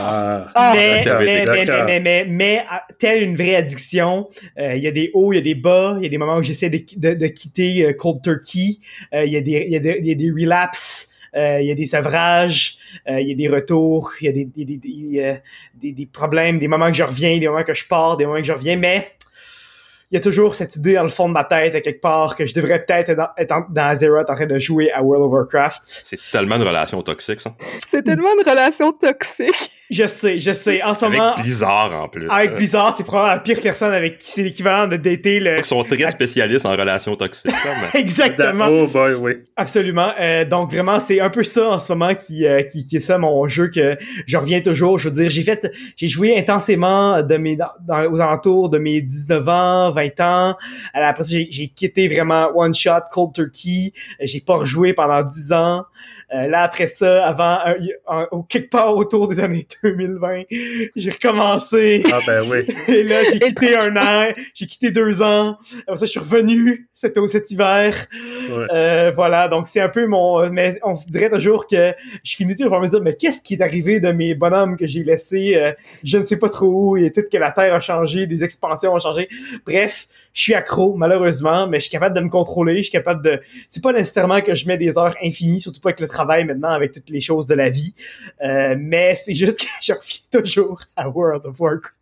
[0.55, 0.73] Ah.
[0.75, 2.65] Mais, mais, mais, mais, mais, mais,
[2.99, 6.05] telle une vraie addiction, il y a des hauts, il y a des bas, il
[6.05, 8.79] y a des moments où j'essaie de, de, de, quitter Cold Turkey,
[9.13, 11.87] il y, a des, y, a des, y a des relapses, il y a des
[11.87, 15.41] sevrages, il y a des retours, il y a des, des, des,
[15.75, 18.39] des, des, problèmes, des moments que je reviens, des moments que je pars, des moments
[18.39, 19.13] que je reviens, mais
[20.11, 22.35] il y a toujours cette idée dans le fond de ma tête, à quelque part,
[22.35, 25.33] que je devrais peut-être être, dans, dans Azeroth en train de jouer à World of
[25.33, 25.83] Warcraft.
[25.85, 27.55] C'est tellement une relation toxique, ça.
[27.90, 29.71] C'est tellement une relation toxique.
[29.90, 30.83] Je sais, je sais.
[30.83, 31.33] En ce moment.
[31.33, 32.29] Avec Blizzard, en plus.
[32.29, 35.59] Avec Blizzard, c'est probablement la pire personne avec qui c'est l'équivalent de dater le.
[35.59, 37.51] Ils sont très spécialistes en relations toxiques,
[37.94, 38.66] Exactement.
[38.68, 39.33] Oh boy, oui.
[39.57, 40.12] Absolument.
[40.20, 43.01] Euh, donc, vraiment, c'est un peu ça en ce moment qui, euh, qui, qui, est
[43.01, 43.96] ça mon jeu que
[44.27, 44.98] je reviens toujours.
[44.98, 47.70] Je veux dire, j'ai fait, j'ai joué intensément de mes, dans,
[48.11, 50.57] aux alentours de mes 19 ans, 20 ans.
[50.92, 53.92] Après ça, j'ai quitté vraiment One Shot, Cold Turkey.
[54.20, 55.85] J'ai pas rejoué pendant 10 ans.
[56.35, 57.59] Euh, là, après ça, avant,
[58.33, 60.43] au quelque part autour des années 2020,
[60.95, 62.03] j'ai recommencé.
[62.12, 62.67] Ah ben oui.
[62.95, 65.57] Et là, j'ai quitté un an, j'ai quitté deux ans.
[65.87, 68.07] Après ça, je suis revenu cet, cet hiver.
[68.51, 70.51] Euh, voilà, donc c'est un peu mon...
[70.51, 73.55] Mais on se dirait toujours que je finis toujours par me dire, mais qu'est-ce qui
[73.55, 75.73] est arrivé de mes bonhommes que j'ai laissés, euh,
[76.05, 78.93] je ne sais pas trop où, et tout que la Terre a changé, des expansions
[78.93, 79.29] ont changé.
[79.64, 83.23] Bref, je suis accro, malheureusement, mais je suis capable de me contrôler, je suis capable
[83.23, 83.41] de...
[83.71, 86.71] C'est pas nécessairement que je mets des heures infinies, surtout pas avec le travail maintenant,
[86.71, 87.95] avec toutes les choses de la vie,
[88.43, 91.95] euh, mais c'est juste que je reviens toujours à World of Warcraft.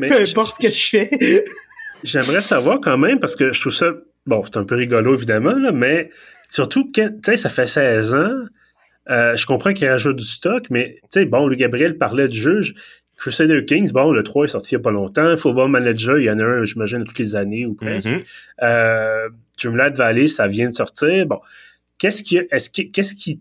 [0.00, 1.44] Peu importe ce que je fais.
[2.04, 3.92] J'aimerais savoir quand même, parce que je trouve ça,
[4.26, 6.10] bon, c'est un peu rigolo évidemment, là, mais
[6.50, 8.34] surtout, tu sais, ça fait 16 ans,
[9.08, 12.38] euh, je comprends qu'il rajoute du stock, mais tu sais, bon, le Gabriel parlait du
[12.38, 12.60] jeu.
[13.16, 15.36] Crusader Kings, bon, le 3 est sorti il n'y a pas longtemps.
[15.38, 18.10] Football Manager, il y en a un, j'imagine, toutes les années ou presque.
[18.10, 18.22] Mm
[18.60, 19.30] -hmm.
[19.58, 21.26] Dreamlight Valley, ça vient de sortir.
[21.26, 21.40] Bon,
[21.98, 23.40] qu'est-ce qui, est-ce qu'est-ce qui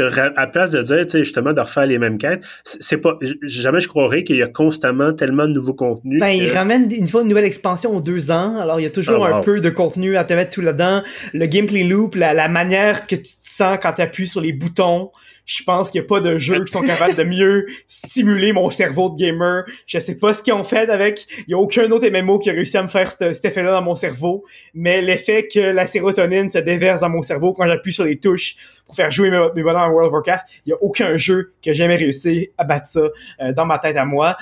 [0.00, 3.80] à place de dire, tu sais, justement, de refaire les mêmes quêtes, c'est pas, jamais
[3.80, 6.20] je croirais qu'il y a constamment tellement de nouveaux contenus.
[6.20, 8.90] Ben, ils ramènent une fois une nouvelle expansion aux deux ans, alors il y a
[8.90, 9.40] toujours Oh, un wow.
[9.40, 11.02] peu de contenu à te mettre sous la dent.
[11.32, 14.52] Le gameplay loop, la, la manière que tu te sens quand tu appuies sur les
[14.52, 15.10] boutons,
[15.46, 18.68] je pense qu'il n'y a pas de jeux qui sont capables de mieux stimuler mon
[18.68, 19.64] cerveau de gamer.
[19.86, 21.24] Je sais pas ce qu'ils ont fait avec.
[21.46, 23.82] Il y a aucun autre MMO qui a réussi à me faire cet, effet-là dans
[23.82, 24.44] mon cerveau.
[24.74, 28.56] Mais l'effet que la sérotonine se déverse dans mon cerveau quand j'appuie sur les touches
[28.86, 31.54] pour faire jouer mes, mes bonhommes à World of Warcraft, il y a aucun jeu
[31.60, 33.00] qui a jamais réussi à battre ça
[33.40, 34.36] euh, dans ma tête à moi.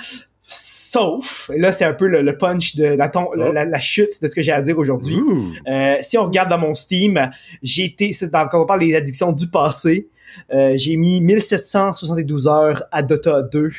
[0.47, 3.79] Sauf, et là c'est un peu le, le punch de la, ton- la, la- la
[3.79, 5.19] chute de ce que j'ai à dire aujourd'hui.
[5.67, 7.31] Euh, si on regarde dans mon Steam,
[7.63, 10.09] j'ai été, dans, quand on parle des addictions du passé,
[10.53, 13.71] euh, j'ai mis 1772 heures à Dota 2,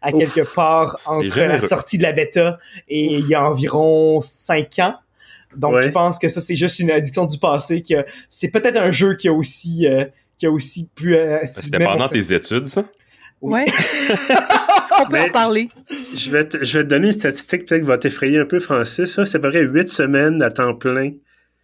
[0.00, 0.18] à Ouf.
[0.34, 2.58] quelque part entre la sortie de la bêta
[2.88, 4.94] et il y a environ 5 ans.
[5.56, 5.82] Donc Ouais.
[5.82, 9.16] je pense que ça c'est juste une addiction du passé que c'est peut-être un jeu
[9.16, 10.04] qui a aussi euh,
[10.38, 12.84] qui a aussi pu euh, C'était pendant fait- tes études, ça?
[13.42, 13.64] Ouais.
[13.68, 15.68] Est-ce qu'on peut Mais- en parler?
[16.14, 18.60] Je vais, te, je vais te donner une statistique peut-être qui va t'effrayer un peu,
[18.60, 19.12] Francis.
[19.14, 21.10] Ça, c'est à peu près huit semaines à temps plein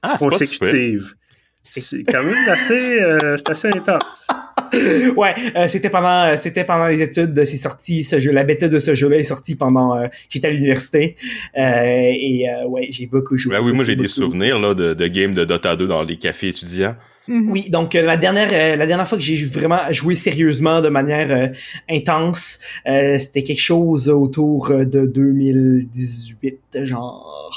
[0.02, 1.14] Ah, consécutives.
[1.62, 4.26] C'est quand même assez, euh, c'est assez intense.
[5.16, 8.68] ouais, euh, c'était pendant euh, c'était pendant les études, c'est sorti ce jeu, la bêta
[8.68, 11.16] de ce jeu-là est sortie pendant euh, j'étais à l'université
[11.56, 13.56] euh, et euh, ouais, j'ai beaucoup joué.
[13.56, 16.16] Ben oui, moi j'ai des souvenirs là, de, de games de Dota 2 dans les
[16.16, 16.94] cafés étudiants.
[17.28, 17.50] Mhm.
[17.50, 20.88] Oui, donc euh, la dernière euh, la dernière fois que j'ai vraiment joué sérieusement de
[20.88, 21.48] manière euh,
[21.90, 27.50] intense, euh, c'était quelque chose autour de 2018 genre.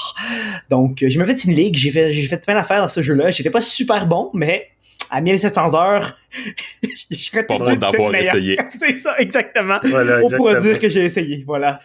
[0.68, 3.00] Donc euh, j'ai même fait une ligue, j'ai fait j'ai fait plein d'affaires dans ce
[3.00, 4.68] jeu-là, j'étais pas super bon mais
[5.10, 6.16] à 1700 heures,
[7.10, 8.56] je serais Pas faute d'avoir essayé.
[8.74, 9.78] C'est ça exactement.
[9.84, 10.60] Voilà, On pourra exactement.
[10.60, 11.80] dire que j'ai essayé, voilà.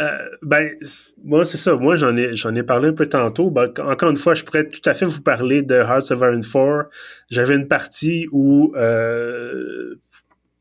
[0.00, 0.06] Euh,
[0.42, 0.70] ben,
[1.24, 1.74] moi, c'est ça.
[1.74, 3.50] Moi, j'en ai, j'en ai parlé un peu tantôt.
[3.50, 6.40] Ben, encore une fois, je pourrais tout à fait vous parler de Hearts of Iron
[6.40, 6.88] 4.
[7.30, 9.96] J'avais une partie où, euh,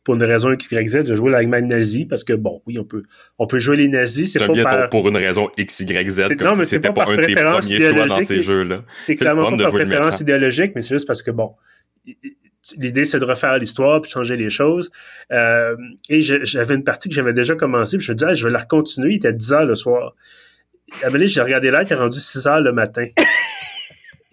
[0.03, 2.83] pour une raison X, Y, Z, je jouais l'Allemagne nazie parce que, bon, oui, on
[2.85, 3.03] peut,
[3.37, 4.31] on peut jouer les nazis.
[4.31, 6.65] C'est pas bien par, pour une raison X, Y, Z, C'est- comme non, si mais
[6.65, 8.25] c'est c'était pas un de tes préférence premiers choix dans idéologique.
[8.27, 8.83] ces jeux-là.
[9.05, 11.51] c'est clairement pas de par préférence idéologique, mais c'est juste parce que, bon,
[12.77, 14.89] l'idée, c'est de refaire l'histoire puis changer les choses.
[15.31, 15.75] Euh,
[16.09, 18.51] et j'avais une partie que j'avais déjà commencé, puis je me disais, Ah, je vais
[18.51, 19.11] la continuer.
[19.11, 20.15] Il était 10 heures le soir.
[21.03, 23.05] À j'ai regardé l'heure, il est rendu 6 heures le matin.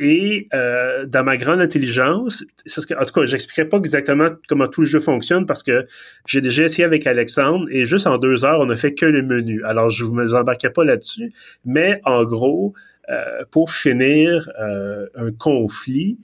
[0.00, 4.28] Et euh, dans ma grande intelligence, c'est parce que, en tout cas, j'expliquerai pas exactement
[4.48, 5.86] comment tout le jeu fonctionne parce que
[6.26, 9.22] j'ai déjà essayé avec Alexandre et juste en deux heures, on a fait que le
[9.22, 9.62] menu.
[9.64, 11.32] Alors, je vous embarquerai pas là-dessus,
[11.64, 12.74] mais en gros,
[13.08, 16.18] euh, pour finir un conflit,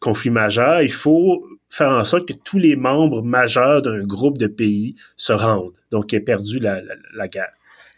[0.00, 4.48] conflit majeur, il faut faire en sorte que tous les membres majeurs d'un groupe de
[4.48, 5.78] pays se rendent.
[5.92, 7.52] Donc, il a perdu la, la, la guerre.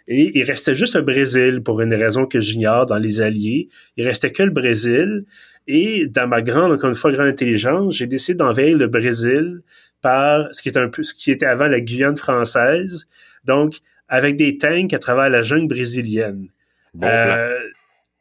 [0.09, 3.69] Et il restait juste le Brésil pour une raison que j'ignore dans les alliés.
[3.97, 5.25] Il restait que le Brésil.
[5.69, 9.63] Et dans ma grande, encore une fois, grande intelligence, j'ai décidé d'envahir le Brésil
[10.03, 13.07] par ce qui était un peu, ce qui était avant la Guyane française.
[13.45, 16.49] Donc, avec des tanks à travers la jungle brésilienne.
[16.95, 17.09] Bon plan.
[17.09, 17.59] Euh,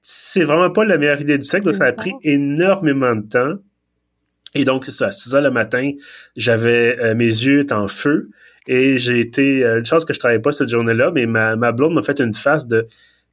[0.01, 3.55] c'est vraiment pas la meilleure idée du siècle, donc ça a pris énormément de temps.
[4.55, 5.91] Et donc, c'est ça, à 6 heures le matin,
[6.35, 8.29] j'avais euh, mes yeux étaient en feu
[8.67, 11.71] et j'ai été, euh, une chance que je travaillais pas cette journée-là, mais ma, ma
[11.71, 12.87] blonde m'a fait une face de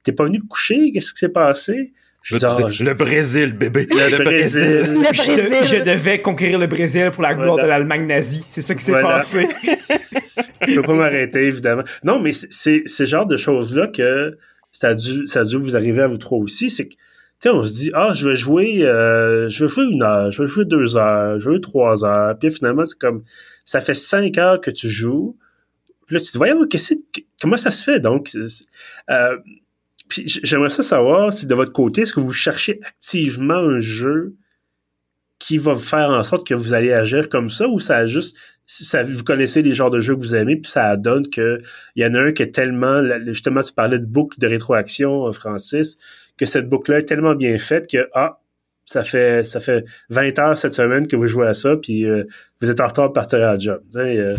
[0.04, 0.92] T'es pas venu te coucher?
[0.92, 1.92] Qu'est-ce qui s'est passé?
[2.22, 3.86] Je dis, disais, le Brésil, bébé.
[3.90, 4.62] le Brésil.
[4.64, 4.88] Le Je,
[5.36, 5.78] de- Brésil.
[5.78, 7.64] je devais conquérir le Brésil pour la gloire Voilà.
[7.64, 8.44] de l'Allemagne nazie.
[8.48, 9.08] C'est ça qui s'est Voilà.
[9.18, 9.46] passé.
[10.68, 11.82] je peux pas m'arrêter, évidemment.
[12.04, 14.38] Non, mais c'est- c'est ce genre de choses-là que
[14.72, 16.70] ça a dû, ça a dû vous arriver à vous trois aussi.
[16.70, 16.94] C'est que,
[17.40, 20.42] sais, on se dit, ah, je vais jouer, euh, je vais jouer une heure, je
[20.42, 22.38] vais jouer deux heures, je vais jouer trois heures.
[22.38, 23.22] Puis finalement, c'est comme,
[23.64, 25.36] ça fait cinq heures que tu joues.
[26.06, 28.00] Puis là, tu te dis, voyons, que- comment ça se fait?
[28.00, 28.30] Donc,
[29.10, 29.36] euh,
[30.08, 34.34] puis j'aimerais ça savoir si de votre côté, est-ce que vous cherchez activement un jeu
[35.38, 38.36] qui va faire en sorte que vous allez agir comme ça ou ça a juste
[38.66, 41.62] ça, vous connaissez les genres de jeux que vous aimez puis ça donne que
[41.94, 45.32] il y en a un qui est tellement justement tu parlais de boucle de rétroaction
[45.32, 45.96] Francis
[46.38, 48.40] que cette boucle là est tellement bien faite que ah
[48.84, 52.24] ça fait ça fait 20 heures cette semaine que vous jouez à ça puis euh,
[52.60, 54.36] vous êtes en retard pour partir à la job euh,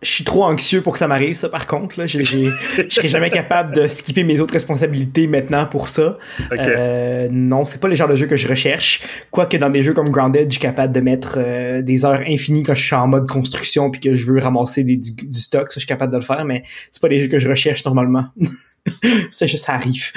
[0.00, 1.96] Je suis trop anxieux pour que ça m'arrive, ça, par contre.
[2.00, 2.06] Là.
[2.06, 2.50] J'ai- Je
[2.88, 6.18] serais jamais capable de skipper mes autres responsabilités maintenant pour ça.
[6.50, 6.58] ok.
[6.58, 9.02] Euh, non, c'est pas le genre de jeu que je recherche.
[9.30, 12.64] Quoique dans des jeux comme Grounded, je suis capable de mettre euh, des heures infinies
[12.64, 15.68] quand je suis en mode construction puis que je veux ramasser des- du, du stock.
[15.70, 17.84] Ça, je suis capable de le faire, mais c'est pas des jeux que je recherche
[17.84, 18.24] normalement.
[19.30, 20.10] c'est juste, ça arrive.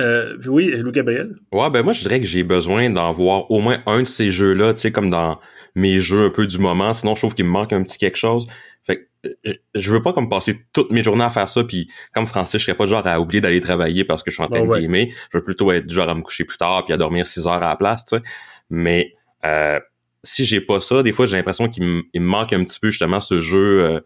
[0.00, 1.36] Euh, oui Lou Gabriel?
[1.52, 4.30] Ouais, ben moi, je dirais que j'ai besoin d'en voir au moins un de ces
[4.30, 5.40] jeux-là, tu sais, comme dans
[5.74, 6.92] mes jeux un peu du moment.
[6.92, 8.46] Sinon, je trouve qu'il me manque un petit quelque chose.
[8.82, 11.88] Fait que euh, je veux pas comme passer toutes mes journées à faire ça, puis
[12.12, 14.48] comme Francis, je serais pas genre à oublier d'aller travailler parce que je suis en
[14.48, 14.82] train Bon, de ouais.
[14.82, 15.06] gamer.
[15.32, 17.54] Je veux plutôt être genre à me coucher plus tard puis à dormir 6 heures
[17.54, 18.22] à la place, tu sais.
[18.68, 19.14] Mais
[19.44, 19.80] euh,
[20.22, 23.20] si j'ai pas ça, des fois j'ai l'impression qu'il me manque un petit peu justement
[23.20, 24.00] ce jeu euh,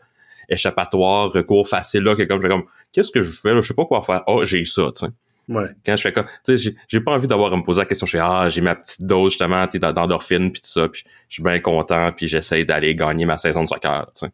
[0.48, 3.68] échappatoire, recours facile là, que comme je fais comme qu'est-ce que je fais là, je
[3.68, 4.22] sais pas quoi faire.
[4.26, 5.12] Oh, j'ai ça, tu sais.
[5.48, 5.68] Ouais.
[5.84, 8.06] Quand je fais comme, tu sais, j'ai pas envie d'avoir à me poser la question.
[8.06, 11.34] Je fais ah, j'ai ma petite dose justement, t'es d'endorphine puis tout ça, puis je
[11.34, 14.32] suis bien content, puis j'essaie d'aller gagner ma saison de soccer, tu sais.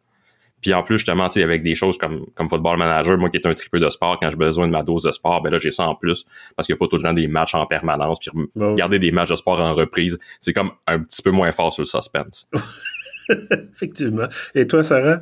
[0.61, 3.37] Puis en plus, justement, tu sais, avec des choses comme, comme Football Manager, moi qui
[3.37, 5.59] est un triple de sport, quand j'ai besoin de ma dose de sport, ben là,
[5.59, 6.25] j'ai ça en plus,
[6.55, 8.31] parce qu'il n'y a pas tout le temps des matchs en permanence, puis
[8.75, 11.83] garder des matchs de sport en reprise, c'est comme un petit peu moins fort sur
[11.83, 12.49] le suspense.
[13.71, 14.27] Effectivement.
[14.55, 15.21] Et toi, Sarah?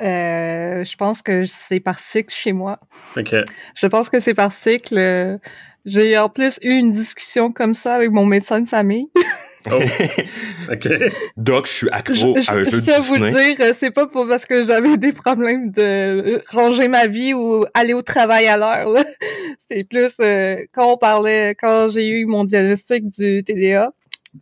[0.00, 2.78] Euh, je pense que c'est par cycle chez moi.
[3.16, 3.34] OK.
[3.74, 5.38] Je pense que c'est par cycle.
[5.84, 9.08] J'ai en plus eu une discussion comme ça avec mon médecin de famille.
[9.70, 9.78] Oh.
[10.72, 10.88] OK.
[11.36, 13.74] Doc, je suis accro je, à un je, jeu je tiens à vous le dire,
[13.74, 18.02] c'est pas pour parce que j'avais des problèmes de ranger ma vie ou aller au
[18.02, 18.88] travail à l'heure.
[18.88, 19.04] là.
[19.68, 23.92] C'est plus euh, quand on parlait, quand j'ai eu mon diagnostic du TDA,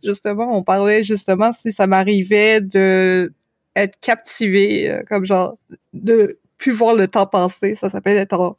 [0.03, 3.33] justement, on parlait justement si ça m'arrivait de
[3.77, 5.57] être captivé, euh, comme genre
[5.93, 7.75] de plus voir le temps passer.
[7.75, 8.55] Ça s'appelle être en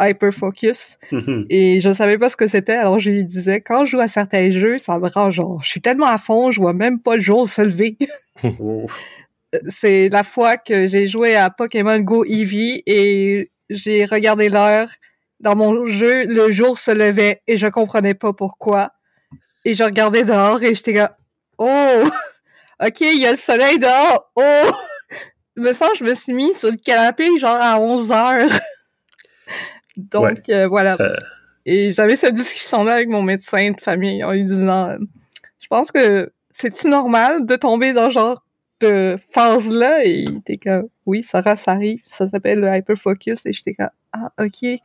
[0.00, 0.98] hyper focus.
[1.10, 1.46] Mhm.
[1.50, 4.08] Et je savais pas ce que c'était, alors je lui disais, quand je joue à
[4.08, 7.16] certains jeux, ça me rend genre, je suis tellement à fond, je vois même pas
[7.16, 7.96] le jour se lever.
[9.68, 14.88] C'est la fois que j'ai joué à Pokémon Go Eevee et j'ai regardé l'heure.
[15.40, 18.92] Dans mon jeu, le jour se levait et je comprenais pas pourquoi.
[19.64, 21.08] Et je regardais dehors et j'étais comme,
[21.58, 22.04] oh,
[22.84, 24.70] ok, il y a le soleil dehors, oh!
[25.56, 28.48] Je me sens, je me suis mis sur le canapé genre à 11 heures.
[29.96, 30.96] Donc, euh, voilà.
[30.96, 31.16] Ça-
[31.66, 34.96] Et j'avais cette discussion-là avec mon médecin de famille en lui disant,
[35.60, 38.42] je pense que c'est-tu normal de tomber dans ce genre
[38.80, 40.04] de phase-là?
[40.06, 42.00] Et il était comme, oui, Sarah, ça arrive.
[42.04, 43.44] Ça s'appelle le hyperfocus.
[43.46, 44.80] Et j'étais comme, ah, ok.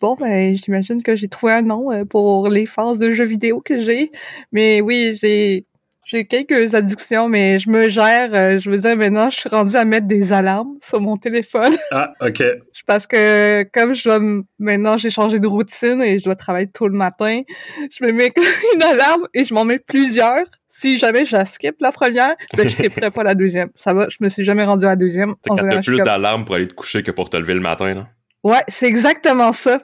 [0.00, 3.60] Bon, ben, j'imagine que j'ai trouvé un nom euh, pour les phases de jeux vidéo
[3.60, 4.10] que j'ai.
[4.52, 5.66] Mais oui, j'ai,
[6.06, 8.30] j'ai quelques addictions, mais je me gère.
[8.34, 11.74] euh, je veux dire, maintenant, je suis rendue à mettre des alarmes sur mon téléphone.
[11.90, 12.42] Ah, OK.
[12.86, 16.66] Parce que comme je dois m- maintenant j'ai changé de routine et je dois travailler
[16.66, 17.42] tôt le matin,
[17.90, 18.32] je me mets
[18.74, 20.44] une alarme et je m'en mets plusieurs.
[20.68, 23.70] Si jamais je la skip la première, ben je skipperai pas la deuxième.
[23.76, 25.34] Ça va, je me suis jamais rendue à la deuxième.
[25.42, 28.08] T'as plus comme- d'alarmes pour aller te coucher que pour te lever le matin, là.
[28.42, 29.80] Ouais, c'est exactement ça.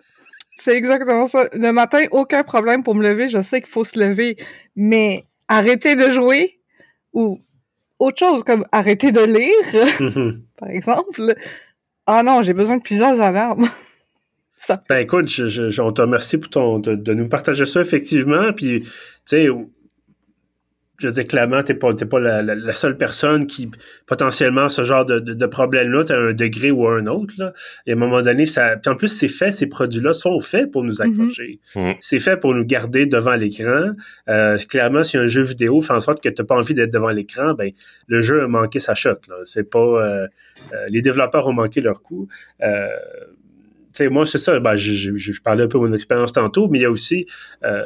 [0.56, 1.46] C'est exactement ça.
[1.52, 3.28] Le matin, aucun problème pour me lever.
[3.28, 4.36] Je sais qu'il faut se lever,
[4.76, 6.58] mais arrêter de jouer
[7.12, 7.40] ou
[7.98, 11.34] autre chose comme arrêter de lire, par exemple.
[12.06, 13.68] Ah non, j'ai besoin de plusieurs alarmes.
[14.56, 17.80] ça Ben écoute, je- je- on te remercie pour ton, de, de nous partager ça
[17.80, 18.52] effectivement.
[18.52, 18.88] Puis, tu
[19.26, 19.48] sais,
[21.00, 23.70] je veux dire, clairement, t'es pas, t'es pas la, la- la seule personne qui,
[24.06, 27.52] potentiellement, ce genre de, de, de problème-là, t'as un degré ou un autre, là.
[27.86, 30.70] Et à un moment donné, ça, puis en plus, c'est fait, ces produits-là sont faits
[30.70, 31.60] pour nous accrocher.
[31.74, 31.94] Mhm.
[32.00, 33.90] C'est fait pour nous garder devant l'écran.
[34.28, 37.08] Euh, clairement, si un jeu vidéo fait en sorte que t'as pas envie d'être devant
[37.10, 37.70] l'écran, ben,
[38.06, 39.36] le jeu a manqué sa shot, là.
[39.44, 40.26] C'est pas, euh,
[40.74, 42.28] euh, les développeurs ont manqué leur coup.
[43.92, 44.58] Tu sais, moi, c'est ça.
[44.60, 46.90] Ben, je, je, je parlais un peu de mon expérience tantôt, mais il y a
[46.90, 47.26] aussi,
[47.64, 47.82] euh,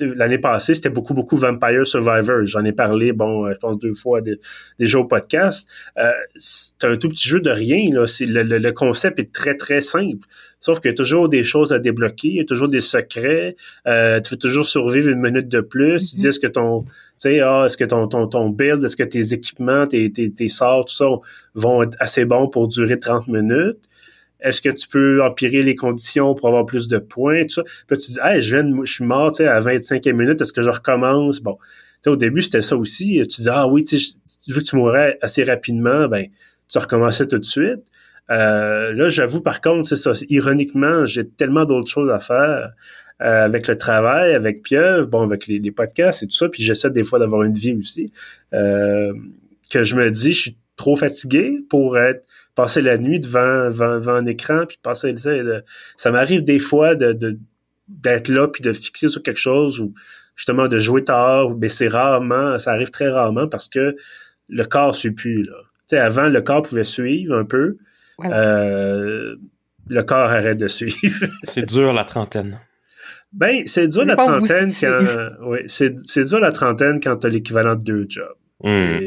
[0.00, 2.44] l'année passée, c'était beaucoup, beaucoup Vampire Survivor.
[2.44, 4.40] J'en ai parlé, bon, euh, je pense deux fois dé-
[4.80, 5.68] déjà au podcast.
[5.98, 8.04] Euh, c'est un tout petit jeu de rien, là.
[8.20, 10.26] Le, le, le concept est très, très simple.
[10.58, 13.54] Sauf qu'il y a toujours des choses à débloquer, il y a toujours des secrets.
[13.86, 16.10] Euh, tu veux toujours survivre une minute de plus.
[16.10, 16.88] Tu dis, est-ce que ton, tu
[17.18, 20.48] sais, ah, est-ce que ton, ton, ton build, est-ce que tes équipements, tes, tes, tes
[20.48, 21.06] sorts, tout ça
[21.54, 23.78] vont être assez bons pour durer 30 minutes?
[24.44, 27.62] Est-ce que tu peux empirer les conditions pour avoir plus de points, tout ça?
[27.88, 30.52] Puis tu dis, hey, je, viens je suis mort, tu sais, à 25e minute, est-ce
[30.52, 31.40] que je recommence?
[31.40, 31.56] Bon.
[31.56, 31.66] Tu
[32.02, 33.20] sais, au début, c'était ça aussi.
[33.28, 33.96] Tu dis, ah oui, tu
[34.46, 36.26] vu que tu mourrais assez rapidement, ben,
[36.68, 37.80] tu recommençais tout de suite.
[38.30, 40.12] Euh, là, j'avoue, par contre, c'est ça.
[40.28, 42.72] Ironiquement, j'ai tellement d'autres choses à faire
[43.22, 46.62] euh, avec le travail, avec Pieuvre, bon, avec les, les podcasts et tout ça, puis
[46.62, 48.12] j'essaie des fois d'avoir une vie aussi,
[48.52, 49.12] euh,
[49.70, 53.94] que je me dis, je suis trop fatigué pour être passer la nuit devant, devant,
[53.96, 55.64] devant un écran, puis passer, tu sais, de-
[55.96, 57.38] ça m'arrive des fois de, de-
[57.88, 59.92] d'être là, puis de fixer sur quelque chose, ou
[60.36, 63.96] justement de jouer tard, mais c'est rarement, ça arrive très rarement parce que
[64.48, 65.54] le corps suit plus, là.
[65.88, 67.76] Tu sais, avant, le corps pouvait suivre un peu,
[68.18, 68.38] Voilà.
[68.40, 69.36] euh,
[69.88, 70.96] le corps arrête de suivre.
[71.44, 72.58] C'est dur, la trentaine.
[73.32, 75.00] Ben, c'est dur Ça la trentaine quand.
[75.42, 78.28] Oui, c'est, c'est dur la trentaine quand t'as l'équivalent de deux jobs.
[78.62, 78.98] Hmm.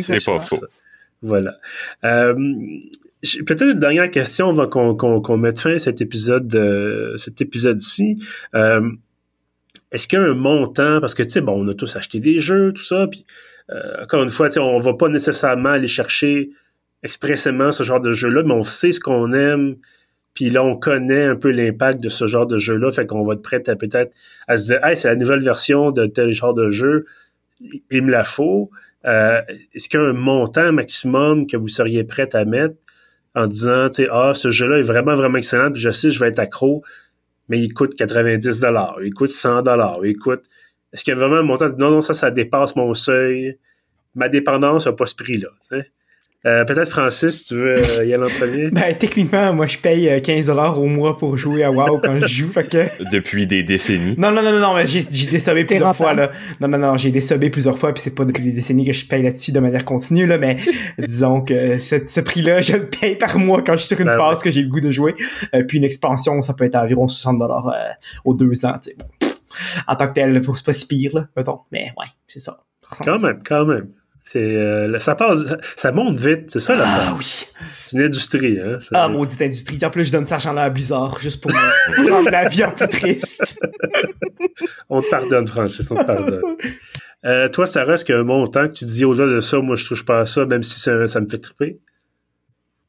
[0.00, 0.60] C'est pas faux.
[1.22, 1.58] Voilà.
[2.04, 2.34] Euh,
[3.46, 8.16] peut-être une dernière question avant qu'on, mette fin à cet épisode, de, cet épisode-ci.
[8.54, 8.90] Euh,
[9.92, 12.18] est-ce qu'il y a un montant, parce que tu sais, bon, on a tous acheté
[12.18, 13.24] des jeux, tout ça, puis
[13.70, 16.50] euh, encore une fois, tu sais, on va pas nécessairement aller chercher
[17.02, 19.76] expressément ce genre de jeu-là, mais on sait ce qu'on aime,
[20.34, 23.34] puis là, on connaît un peu l'impact de ce genre de jeu-là, fait qu'on va
[23.34, 24.14] être prêt à peut-être
[24.48, 27.06] à se dire, hey, c'est la nouvelle version de tel genre de jeu,
[27.90, 28.70] il me la faut.
[29.04, 29.42] Euh,
[29.74, 32.76] est-ce qu'il y a un montant maximum que vous seriez prêt à mettre
[33.34, 36.28] en disant, tu ah, ce jeu-là est vraiment, vraiment excellent, puis je sais, je vais
[36.28, 36.84] être accro,
[37.48, 40.42] mais il coûte 90 dollars, il coûte 100 dollars, il coûte...
[40.92, 43.58] Est-ce qu'il y a vraiment un montant non, non, ça, ça dépasse mon seuil,
[44.14, 45.48] ma dépendance n'a pas ce prix-là?
[46.44, 48.68] Euh, peut-être Francis, tu veux euh, y aller en premier?
[48.72, 52.26] ben, techniquement, moi, je paye 15$ euh, au mois pour jouer à WoW quand je
[52.26, 53.10] joue, fait que...
[53.12, 54.16] Depuis des décennies.
[54.18, 56.32] Non, non, non, non, non mais j'ai, j'ai désobé plusieurs fois, là.
[56.60, 59.06] Non, non, non, j'ai désobé plusieurs fois, puis c'est pas depuis des décennies que je
[59.06, 60.56] paye là-dessus de manière continue, là, mais
[60.98, 64.18] disons que ce, prix-là, je le paye par mois quand je suis sur une ben
[64.18, 65.14] passe que j'ai le goût de jouer.
[65.68, 68.96] puis une expansion, ça peut être à environ 60$ aux deux ans, tu sais.
[69.86, 71.60] En tant que tel, pour c'est pas si pire, là, mettons.
[71.70, 72.58] Mais ouais, c'est ça.
[73.04, 73.88] Quand même, quand même.
[74.24, 75.40] C'est, euh, ça passe,
[75.76, 77.24] ça monte vite, c'est ça la Ah oui.
[77.24, 78.78] C'est une industrie, hein.
[78.92, 79.78] Ah, maudite industrie.
[79.82, 81.50] En plus, je donne ça argent-là à Blizzard, juste pour
[82.08, 83.58] rendre la vie un peu triste.
[84.88, 86.40] on te pardonne, Francis, on te pardonne.
[87.24, 89.60] Euh, toi, Sarah, est-ce qu'il y a un montant que tu dis au-delà de ça,
[89.60, 91.78] moi, je touche pas à ça, même si ça, me fait triper?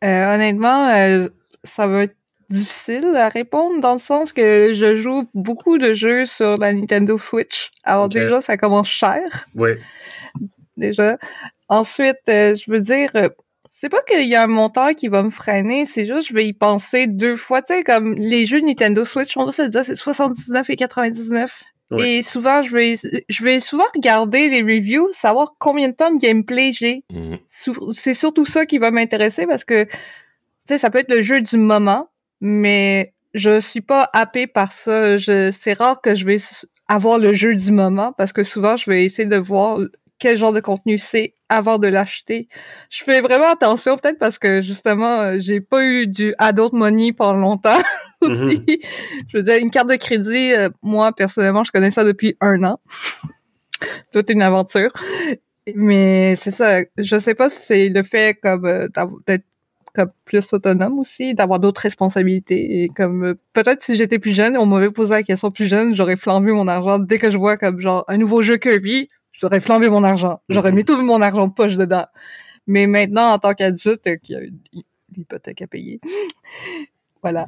[0.03, 1.27] Euh, honnêtement,
[1.63, 2.15] ça va être
[2.49, 7.17] difficile à répondre dans le sens que je joue beaucoup de jeux sur la Nintendo
[7.17, 7.71] Switch.
[7.83, 9.45] Alors déjà, ça commence cher.
[9.55, 9.71] Oui
[10.87, 11.17] déjà.
[11.69, 13.29] Ensuite, euh, je veux dire, euh,
[13.71, 16.45] c'est pas qu'il y a un montant qui va me freiner, c'est juste je vais
[16.45, 17.61] y penser deux fois.
[17.61, 21.63] Tu sais, comme les jeux Nintendo Switch, on va se dire c'est 79 et 99.
[21.99, 22.95] Et souvent, je vais,
[23.29, 27.03] je vais souvent regarder les reviews, savoir combien de temps de gameplay j'ai.
[27.11, 27.37] Mhm.
[27.91, 29.91] C'est surtout ça qui va m'intéresser parce que, tu
[30.65, 32.09] sais, ça peut être le jeu du moment,
[32.41, 35.17] mais je suis pas happé par ça.
[35.19, 36.37] c'est rare que je vais
[36.87, 39.79] avoir le jeu du moment parce que souvent, je vais essayer de voir
[40.23, 42.47] quel genre de contenu c'est avant de l'acheter.
[42.89, 47.11] Je fais vraiment attention, peut-être parce que justement, euh, j'ai pas eu du adult money
[47.11, 47.79] pendant longtemps.
[48.23, 48.79] Mm-hmm.
[49.27, 52.63] Je veux dire, une carte de crédit, euh, moi personnellement, je connais ça depuis un
[52.63, 52.79] an.
[54.13, 54.93] Toute une aventure.
[55.75, 58.87] Mais c'est ça, je sais pas si c'est le fait comme euh,
[59.27, 59.43] d'être
[59.93, 62.83] comme plus autonome aussi, d'avoir d'autres responsabilités.
[62.83, 66.15] Et comme peut-être si j'étais plus jeune, on m'avait posé la question plus jeune, j'aurais
[66.15, 69.89] flambé mon argent dès que je vois comme genre un nouveau jeu Kirby, J'aurais flambé
[69.89, 70.41] mon argent.
[70.49, 70.77] J'aurais mhm.
[70.77, 72.05] mis tout mon argent de poche dedans.
[72.67, 74.59] Mais maintenant, en tant qu'adulte, euh, qui a une
[75.15, 75.99] hypothèque à payer,
[77.21, 77.47] voilà.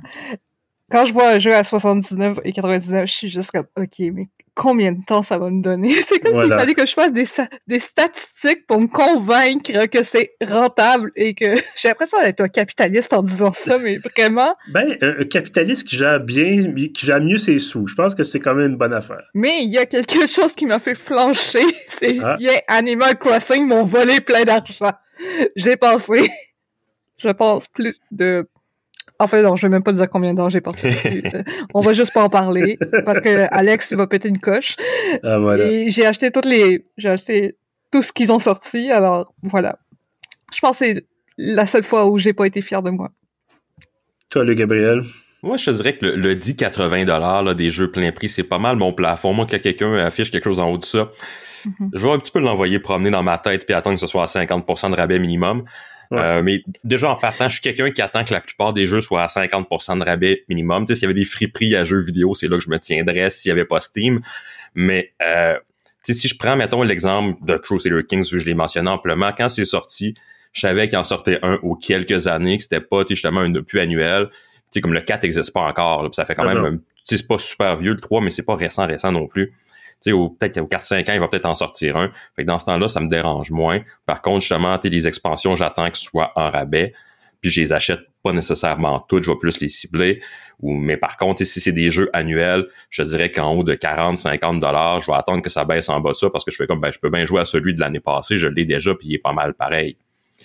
[0.92, 4.28] Quand je vois un jeu à 79 et 99, je suis juste comme, OK, mais
[4.56, 5.90] combien de temps ça va me donner?
[6.06, 7.26] C'est comme s'il fallait que je fasse des,
[7.68, 11.46] des statistiques pour me convaincre que c'est rentable et que
[11.76, 14.56] j'ai l'impression d'être un capitaliste en disant ça, mais vraiment.
[14.70, 17.88] Ben, un capitaliste qui gère bien, qui gère mieux ses sous.
[17.88, 19.24] Je pense que c'est quand même une bonne affaire.
[19.34, 21.66] Mais il y a quelque chose qui m'a fait flancher.
[21.90, 22.38] C'est ah.
[22.68, 24.94] Animal Crossing m'ont volé plein d'argent.
[25.56, 26.30] J'ai pensé,
[27.18, 28.48] je pense plus de
[29.20, 31.24] en fait, non, je vais même pas dire combien d'heures j'ai passé
[31.74, 34.76] On va juste pas en parler parce que Alex va péter une coche.
[35.24, 35.66] Ah, voilà.
[35.66, 37.56] Et j'ai acheté toutes les, j'ai acheté
[37.92, 38.92] tout ce qu'ils ont sorti.
[38.92, 39.80] Alors voilà.
[40.54, 41.06] Je pense que c'est
[41.38, 43.12] la seule fois où j'ai pas été fier de moi.
[44.30, 45.04] Toi, le Gabriel?
[45.44, 48.76] Moi, je te dirais que le, 10-80 dollars des jeux plein prix, c'est pas mal
[48.78, 49.32] mon plafond.
[49.32, 51.12] Moi, quand quelqu'un affiche quelque chose en haut de ça,
[51.66, 51.90] mm-hmm.
[51.94, 54.24] je vais un petit peu l'envoyer promener dans ma tête puis attendre que ce soit
[54.24, 55.64] à 50% de rabais minimum.
[56.14, 59.02] Euh, mais déjà en partant, je suis quelqu'un qui attend que la plupart des jeux
[59.02, 60.86] soient à 50% de rabais minimum.
[60.86, 62.80] Tu sais, s'il y avait des friperies à jeux vidéo, c'est là que je me
[62.80, 64.22] tiendrais s'il y avait pas Steam.
[64.74, 65.58] Mais euh,
[66.04, 69.32] tu sais, si je prends, mettons, l'exemple de Crusader Kings, où je l'ai mentionné amplement,
[69.36, 70.14] quand c'est sorti,
[70.54, 73.80] je savais qu'il en sortait un aux quelques années, que c'était pas justement un plus
[73.80, 74.30] annuel.
[74.32, 74.40] Tu
[74.72, 77.28] sais, comme le 4 n'existe pas encore, ça fait quand ah même, tu sais, c'est
[77.28, 79.54] pas super vieux le 3, mais c'est pas récent, récent non plus
[80.04, 82.12] peut-être au 4-5 ans, il va peut-être en sortir un.
[82.36, 83.82] Fait que dans ce temps-là, ça me dérange moins.
[84.06, 86.94] Par contre, justement, les expansions, j'attends qu'ils soient en rabais.
[87.42, 90.20] Puis je les achète pas nécessairement toutes, je vais plus les cibler.
[90.60, 94.18] Ou, mais par contre, si c'est des jeux annuels, je dirais qu'en haut de 40,
[94.18, 96.66] 50 dollars, je vais attendre que ça baisse en bas ça parce que je fais
[96.66, 99.10] comme, ben, je peux bien jouer à celui de l'année passée, je l'ai déjà, puis
[99.10, 99.98] il est pas mal pareil.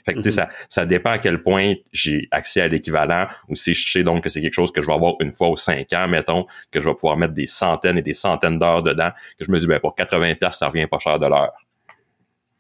[0.05, 3.91] Fait que, ça, ça dépend à quel point j'ai accès à l'équivalent ou si je
[3.91, 6.09] sais donc que c'est quelque chose que je vais avoir une fois aux cinq ans,
[6.09, 9.51] mettons, que je vais pouvoir mettre des centaines et des centaines d'heures dedans, que je
[9.51, 11.53] me dis, ben, pour 80 pièces ça revient pas cher de l'heure.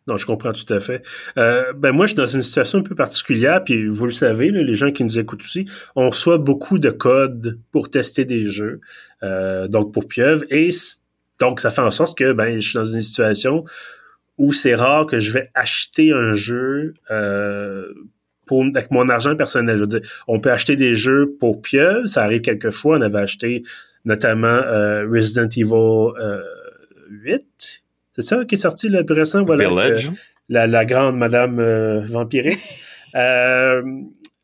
[0.06, 1.02] Non, je comprends tout à fait.
[1.36, 4.50] Euh, ben moi, je suis dans une situation un peu particulière, puis vous le savez,
[4.50, 8.80] les gens qui nous écoutent aussi, on reçoit beaucoup de codes pour tester des jeux,
[9.22, 10.70] euh, donc pour Pieuvre, et
[11.38, 13.64] donc ça fait en sorte que ben je suis dans une situation
[14.40, 17.84] où c'est rare que je vais acheter un jeu euh,
[18.46, 19.76] pour, avec mon argent personnel.
[19.76, 22.96] Je veux dire, on peut acheter des jeux pour pieux, ça arrive quelquefois.
[22.96, 23.62] On avait acheté
[24.06, 26.14] notamment euh, Resident Evil
[27.10, 27.34] 8.
[27.34, 27.38] Euh,
[28.16, 29.44] c'est ça qui est sorti le plus récent?
[29.44, 29.68] Voilà,
[30.48, 32.58] la, la, grande Madame vampirique.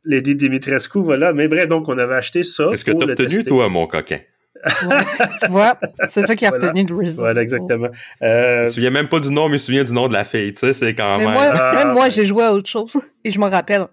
[0.04, 1.32] Lady Dimitrescu, voilà.
[1.32, 2.66] Mais bref, donc on avait acheté ça.
[2.70, 4.20] C'est ce que tu as obtenu, toi, mon coquin?
[5.42, 5.78] tu vois,
[6.08, 7.88] c'est ça qui a retenu de Resident Voilà, exactement.
[8.22, 8.62] Euh...
[8.62, 10.24] Je me souviens même pas du nom, mais je me souviens du nom de la
[10.24, 11.34] fille, tu sais, c'est quand mais même...
[11.34, 11.72] Moi, Ah.
[11.74, 12.92] même moi, j'ai joué à autre chose
[13.24, 13.86] et je me rappelle.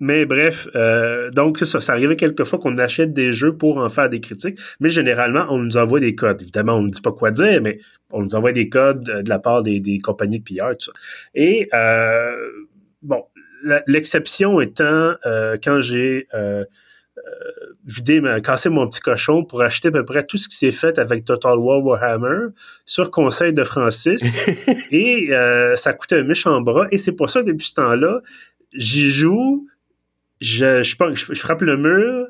[0.00, 4.08] Mais bref, euh, donc ça, ça arrivait quelquefois qu'on achète des jeux pour en faire
[4.08, 6.42] des critiques, mais généralement, on nous envoie des codes.
[6.42, 7.78] Évidemment, on ne dit pas quoi dire, mais
[8.10, 10.86] on nous envoie des codes euh, de la part des, des compagnies de PR, tout
[10.86, 10.92] ça.
[11.34, 12.32] Et euh,
[13.02, 13.24] bon,
[13.86, 16.28] l'exception étant euh, quand j'ai
[17.84, 20.70] vidé, ma- cassé mon petit cochon pour acheter à peu près tout ce qui s'est
[20.72, 22.48] fait avec Total War Warhammer
[22.86, 24.22] sur conseil de Francis.
[24.90, 26.86] et euh, ça coûtait un méchant bras.
[26.90, 28.20] Et c'est pour ça que depuis ce temps-là,
[28.72, 29.66] j'y joue,
[30.40, 32.26] je, je, pense- je, je frappe le mur,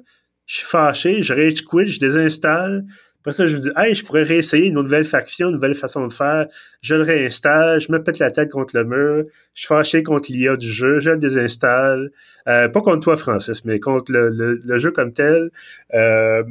[0.47, 2.85] je suis fâché, je rage quit, je désinstalle.
[3.25, 6.07] Après ça, je me dis, hey, je pourrais réessayer une nouvelle faction, une nouvelle façon
[6.07, 6.47] de faire.
[6.83, 10.31] Je le réinstalle, je me pète la tête contre le mur, je suis fâché contre
[10.31, 12.11] l'IA du jeu, je le désinstalle.
[12.49, 15.51] Euh, pas contre toi, Francis, mais contre le, jeu comme tel.
[15.95, 16.43] Euh,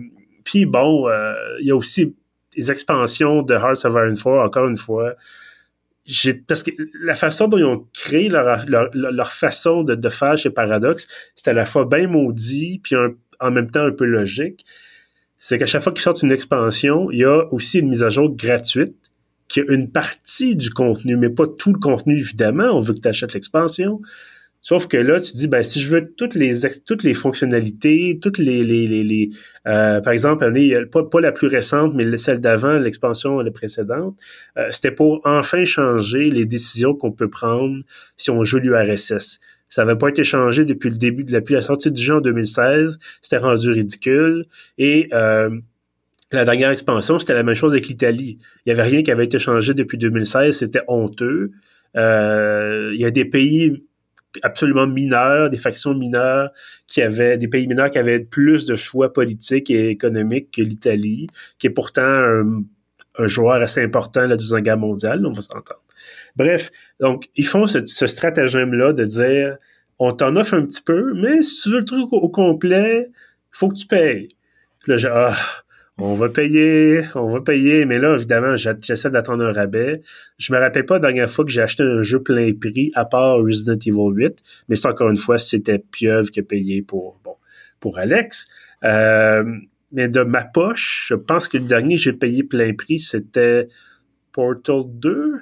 [0.46, 2.16] Puis bon, euh, il y a aussi
[2.58, 5.14] les expansions de Hearts of Iron 4, encore une fois.
[6.48, 6.72] Parce que
[7.04, 11.08] la façon dont ils ont créé leur, leur, leur, façon de, de faire chez Paradox,
[11.36, 12.96] c'est à la fois bien maudit, puis
[13.40, 14.66] en même temps un peu logique.
[15.46, 18.10] C'est qu'à chaque fois qu'ils sortent une expansion, il y a aussi une mise à
[18.10, 18.96] jour gratuite
[19.50, 22.72] qui a une partie du contenu, mais pas tout le contenu, évidemment.
[22.72, 24.00] On veut que tu achètes l'expansion.
[24.62, 26.54] Sauf que là, tu dis, ben, si je veux toutes les
[26.86, 29.32] toutes les fonctionnalités, toutes les, les, les, les,
[29.68, 34.16] euh, par exemple, euh, pas, pas la plus récente, mais celle d'avant, l'expansion la précédente,
[34.58, 37.84] euh, c'était pour enfin changer les décisions qu'on peut prendre
[38.16, 39.42] si on joue l'URSS.
[39.74, 43.00] Ça n'avait pas été changé depuis le début, depuis la sortie du jeu en 2016.
[43.24, 44.46] C'était rendu ridicule.
[44.78, 45.50] Et euh,
[46.32, 48.38] la dernière expansion, c'était la même chose avec l'Italie.
[48.40, 50.60] Il n'y avait rien qui avait été changé depuis 2016.
[50.60, 51.54] C'était honteux.
[51.98, 53.84] Euh, il y a des pays
[54.44, 56.52] absolument mineurs, des factions mineures
[56.86, 61.26] qui avaient, des pays mineurs qui avaient plus de choix politiques et économiques que l'Italie,
[61.58, 62.64] qui est pourtant un,
[63.18, 65.84] un joueur assez important de la Guerre mondiale, on va s'entendre.
[66.36, 69.58] Bref, donc, ils font ce, stratagème-là de dire,
[70.00, 73.12] on t'en offre un petit peu, mais si tu veux le truc au, au complet,
[73.52, 74.30] faut que tu payes.
[74.88, 75.36] Là, j'ai, ah,
[76.00, 80.02] on va payer, on va payer, mais là, évidemment, j'essaie d'attendre un rabais.
[80.40, 83.06] Je me rappelle pas la dernière fois que j'ai acheté un jeu plein prix, à
[83.06, 84.40] part Resident Evil 8,
[84.70, 87.36] mais ça, encore une fois, c'était Pieuvre qui a payé pour, bon,
[87.80, 88.48] pour Alex.
[88.84, 89.44] Euh,
[89.94, 93.70] mais de ma poche, je pense que le dernier que j'ai payé plein prix, c'était
[94.32, 95.40] Portal 2.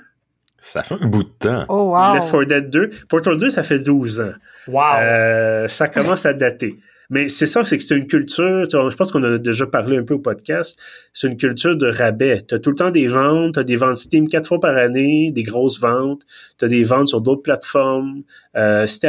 [0.60, 1.66] Ça fait un bout de temps.
[1.70, 2.16] Oh, wow.
[2.16, 2.89] Left 4 Dead 2.
[3.10, 4.34] Portal 2, ça fait 12 ans.
[4.68, 4.84] Wow!
[4.99, 6.78] Euh, ça commence à dater.
[7.12, 9.97] Mais c'est ça, c'est que c'est une culture, tu je pense qu'on a déjà parlé
[9.97, 10.80] un peu au podcast,
[11.14, 12.41] c'est une culture de rabais.
[12.47, 14.78] Tu as tout le temps des ventes, tu as des ventes Steam quatre fois par
[14.78, 16.22] année, des grosses ventes,
[16.57, 18.24] tu as des ventes sur d'autres plateformes.
[18.55, 18.99] Euh, si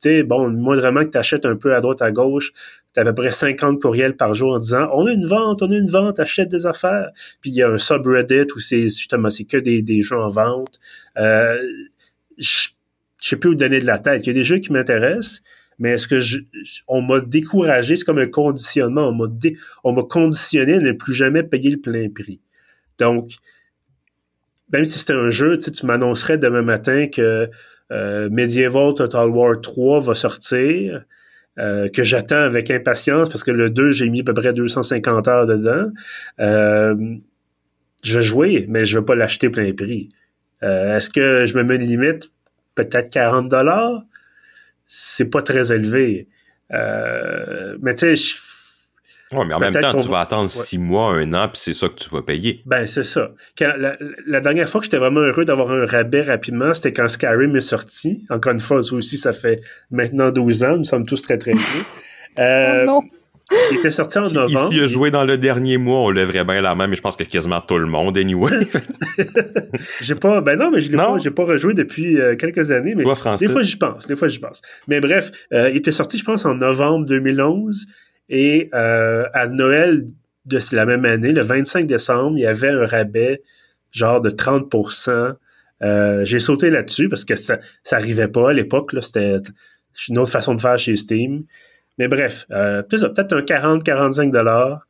[0.00, 2.52] t'es- bon, moindrement que tu achètes un peu à droite, à gauche,
[2.94, 5.70] tu à peu près 50 courriels par jour en disant «On a une vente, on
[5.70, 7.10] a une vente, achète des affaires.»
[7.42, 10.28] Puis il y a un subreddit où c'est justement, c'est que des, des jeux en
[10.28, 10.80] vente.
[11.18, 11.58] Euh,
[12.38, 12.68] je
[13.24, 14.26] je sais plus où donner de la tête.
[14.26, 15.40] Il y a des jeux qui m'intéressent,
[15.78, 16.38] mais est-ce que je,
[16.88, 19.26] on m'a découragé, c'est comme un conditionnement, on m'a
[19.84, 22.40] on m'a conditionné à ne plus jamais payer le plein prix.
[22.98, 23.32] Donc,
[24.72, 27.50] même si c'était un jeu, tu sais, tu m'annoncerais demain matin que
[27.92, 31.04] euh, Medieval Total War 3 va sortir,
[31.58, 35.28] euh, que j'attends avec impatience parce que le 2, j'ai mis à peu près 250
[35.28, 35.90] heures dedans.
[36.40, 36.94] Euh,
[38.02, 40.08] je vais jouer, mais je vais pas l'acheter plein prix.
[40.62, 42.32] Est-ce que je me mets une limite?
[42.74, 44.02] Peut-être 40 dollars?
[44.86, 46.28] C'est pas très élevé.
[46.72, 48.36] Euh, mais tu sais, je-
[49.32, 50.48] Ouais, mais en même Peut-être temps, tu va- vas attendre Ouais.
[50.64, 52.60] six mois, un an, puis c'est ça que tu vas payer.
[52.66, 53.32] Ben, c'est ça.
[53.58, 57.08] Quand, la, la dernière fois que j'étais vraiment heureux d'avoir un rabais rapidement, c'était quand
[57.08, 58.24] Skyrim est sorti.
[58.30, 59.60] Encore une fois, ça aussi, ça fait
[59.90, 60.76] maintenant 12 ans.
[60.76, 61.82] Nous sommes tous très, très vieux.
[62.38, 63.00] Euh, Oh non.
[63.70, 64.72] Il était sorti en novembre.
[64.72, 67.16] Ici, a joué dans le dernier mois, on lèverait bien la main, mais je pense
[67.16, 68.50] que quasiment tout le monde, anyway.
[70.00, 72.94] J'ai pas, ben non, mais je l'ai pas, j'ai pas rejoué depuis euh, quelques années,
[72.94, 73.46] mais Toi, Francis.
[73.46, 74.62] des fois j'y pense, des fois j'y pense.
[74.88, 77.86] Mais bref, euh, il était sorti, je pense, en novembre 2011
[78.28, 80.04] et euh, à Noël
[80.46, 83.42] de la même année, le 25 décembre, il y avait un rabais
[83.90, 85.34] genre de 30%.
[85.82, 89.38] Euh, j'ai sauté là-dessus parce que ça, ça arrivait pas à l'époque, c'était
[90.08, 91.44] une autre façon de faire chez Steam.
[91.98, 94.86] Mais bref, euh, peut-être un 40-45 dollars.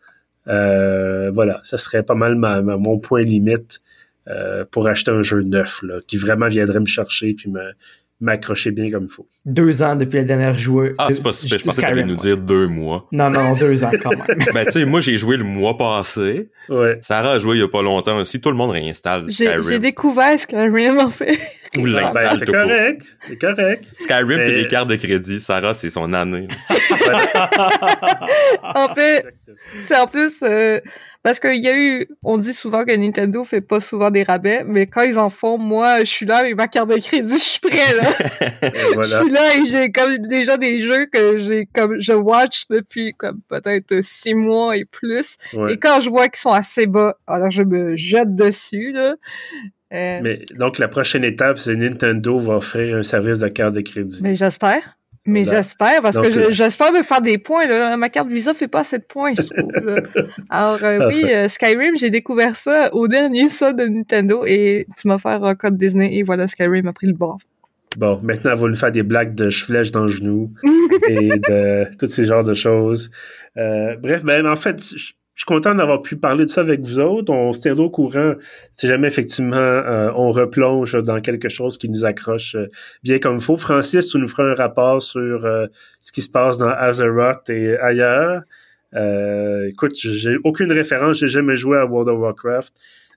[0.48, 3.80] Euh, voilà, ça serait pas mal ma- ma- mon point limite
[4.28, 7.72] euh, pour acheter un jeu neuf là, qui vraiment viendrait me chercher puis me
[8.20, 9.26] m'accrocher bien comme il faut.
[9.44, 10.94] Deux ans depuis la dernière joueuse.
[10.98, 11.58] Ah, c'est pas si pire.
[11.58, 13.06] Je pensais que t'allais nous dire deux mois.
[13.12, 14.38] Non, non, deux ans quand même.
[14.54, 16.48] ben, tu sais, moi, j'ai joué le mois passé.
[16.68, 16.98] Ouais.
[17.02, 18.40] Sarah a joué il y a pas longtemps aussi.
[18.40, 19.78] Tout le monde réinstalle J'ai j'ai Skyrim.
[19.80, 21.38] découvert Skyrim, en fait.
[21.76, 23.02] Ou Ben, l'install c'est correct.
[23.26, 23.84] C'est correct.
[23.98, 25.40] Skyrim Mais- et les cartes de crédit.
[25.40, 26.46] Sarah, c'est son année.
[28.62, 29.24] En fait,
[29.82, 30.80] c'est en plus euh,
[31.24, 34.62] parce qu'il y a eu, on dit souvent que Nintendo fait pas souvent des rabais,
[34.62, 37.38] mais quand ils en font, moi, je suis là avec ma carte de crédit, je
[37.38, 38.10] suis prêt là.
[39.02, 43.14] Je suis là et j'ai comme déjà des jeux que j'ai comme je watch depuis
[43.14, 45.38] comme peut-être six mois et plus.
[45.54, 45.72] Ouais.
[45.72, 49.14] Et quand je vois qu'ils sont assez bas, alors je me jette dessus là.
[49.94, 53.74] Euh, mais Mais donc, la prochaine étape, c'est Nintendo va offrir un service de carte
[53.74, 54.20] de crédit.
[54.34, 54.98] j'espère.
[55.26, 57.66] Mais j'espère parce Donc, que euh, j'espère me faire des points.
[57.66, 57.96] Là.
[57.96, 59.72] Ma carte Visa fait pas assez de points, je trouve.
[59.72, 60.02] là.
[60.50, 65.08] Alors euh, oui, euh, Skyrim, j'ai découvert ça au dernier ça de Nintendo et tu
[65.08, 67.38] m'as offert un code Disney et voilà, Skyrim a pris le bord.
[67.96, 70.52] Bon, maintenant, elle va nous faire des blagues de flèches dans le genou
[71.08, 73.10] et de tous ces genres de choses.
[73.56, 76.80] Euh, bref, ben, en fait, je je suis content d'avoir pu parler de ça avec
[76.80, 77.32] vous autres.
[77.32, 78.34] On se tient au courant
[78.72, 82.70] si jamais effectivement euh, on replonge dans quelque chose qui nous accroche euh,
[83.02, 83.56] bien comme il faut.
[83.56, 85.66] Francis, tu nous feras un rapport sur euh,
[86.00, 88.42] ce qui se passe dans Azeroth et ailleurs.
[88.94, 92.72] Euh, écoute, j'ai aucune référence, j'ai jamais joué à World of Warcraft.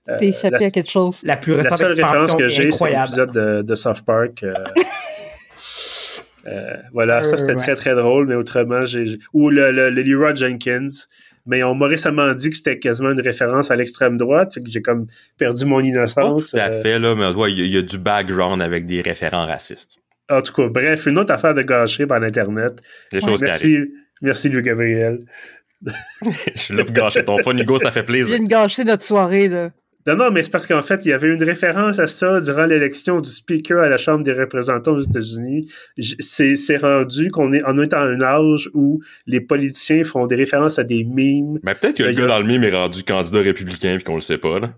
[0.08, 1.20] Euh, T'es échappé la- à quelque chose.
[1.22, 4.42] La plus la seule référence que j'ai, c'est l'épisode de, de South Park.
[4.42, 4.54] euh,
[6.48, 7.62] euh, voilà, ça c'était ouais.
[7.62, 9.06] très très drôle, mais autrement, j'ai.
[9.06, 10.86] j'ai- Ou le, le, le Leroy Jenkins.
[11.48, 14.70] Mais on m'a récemment dit que c'était quasiment une référence à l'extrême droite, fait que
[14.70, 15.06] j'ai comme
[15.38, 16.50] perdu mon Pas innocence.
[16.52, 18.62] tout à euh, fait, là, mais ouais, il y, a- il y a du background
[18.62, 19.98] avec des référents racistes.
[20.30, 22.80] en tout cas, bref, une autre affaire de gâcher par Internet.
[23.10, 23.88] Des choses qui arrivent.
[23.88, 23.92] Merci,
[24.22, 25.18] merci Louis Gabriel.
[26.54, 28.36] Je suis là pour gâcher ton fun, Hugo, ça fait Je plaisir.
[28.36, 29.70] viens de gâcher notre soirée là.
[30.06, 32.64] Non, non, mais c'est parce qu'en fait, il y avait une référence à ça durant
[32.64, 35.70] l'élection du speaker à la Chambre des représentants aux États-Unis.
[35.98, 40.36] C'est c'est rendu qu'on est, on est à un âge où les politiciens font des
[40.36, 41.58] références à des mimes.
[41.62, 44.14] Mais peut-être que le Le gars dans le mime est rendu candidat républicain puis qu'on
[44.14, 44.70] le sait pas, là.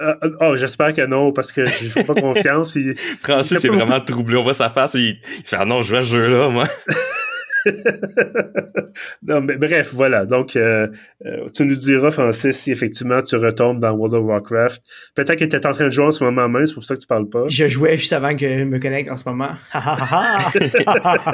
[0.00, 2.74] Euh, euh, oh, j'espère que non, parce que je fais pas confiance.
[2.74, 4.36] Il- Francis Il y est a pas vraiment troublé.
[4.38, 6.64] On voit sa face, il, il se fait, ah non, je à ce jeu-là, moi.
[9.22, 10.26] non, mais bref, voilà.
[10.26, 10.88] Donc, euh,
[11.26, 14.82] euh, tu nous diras, Francis, si effectivement tu retombes dans World of Warcraft.
[15.14, 16.94] Peut-être que tu es en train de jouer en ce moment même, c'est pour ça
[16.94, 17.44] que tu parles pas.
[17.48, 19.50] Je jouais juste avant que je me connecte en ce moment.
[19.72, 20.38] Ha, ha, ha,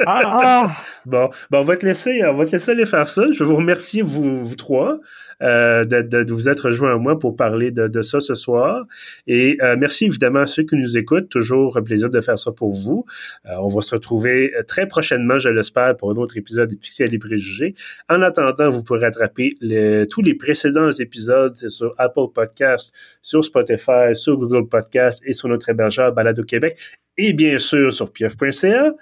[0.05, 0.67] ha.
[1.05, 3.25] Bon, ben on va te laisser, on va te laisser aller faire ça.
[3.31, 4.99] Je vous remercier vous, vous trois
[5.41, 8.35] euh, de, de, de vous être rejoints à moi pour parler de, de ça ce
[8.35, 8.85] soir.
[9.25, 11.29] Et euh, merci évidemment à ceux qui nous écoutent.
[11.29, 13.05] Toujours un plaisir de faire ça pour vous.
[13.45, 17.75] On va se retrouver très prochainement, je l'espère, pour un autre épisode de et Préjugés.
[18.09, 24.13] En attendant, vous pourrez rattraper le- tous les précédents épisodes sur Apple Podcasts, sur Spotify,
[24.13, 26.77] sur Google Podcasts et sur notre hébergeur Balado Québec
[27.19, 28.93] et bien sûr sur pieuf.ca.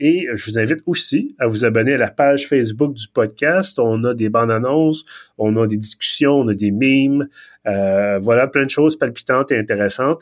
[0.00, 3.78] Et je vous invite aussi à vous abonner à la page Facebook du podcast.
[3.78, 5.04] On a des bandes annonces,
[5.36, 7.28] on a des discussions, on a des mimes.
[7.66, 10.20] Euh, voilà, plein de choses palpitantes et intéressantes.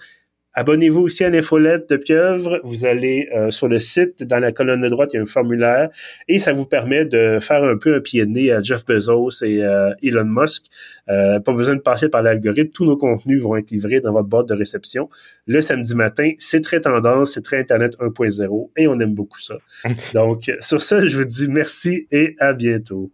[0.59, 2.61] Abonnez-vous aussi à l'infolette de Pieuvre.
[2.64, 5.26] Vous allez euh, sur le site, dans la colonne de droite, il y a un
[5.26, 5.90] formulaire
[6.28, 9.44] et ça vous permet de faire un peu un pied de nez à Jeff Bezos
[9.44, 10.64] et euh, Elon Musk.
[11.11, 12.70] Euh, pas besoin de passer par l'algorithme.
[12.72, 15.11] Tous nos contenus vont être livrés dans votre boîte de réception
[15.46, 16.32] le samedi matin.
[16.38, 19.57] C'est très tendance, c'est très Internet 1.0 et on aime beaucoup ça.
[20.14, 23.11] Donc, sur ça, je vous dis merci et à bientôt.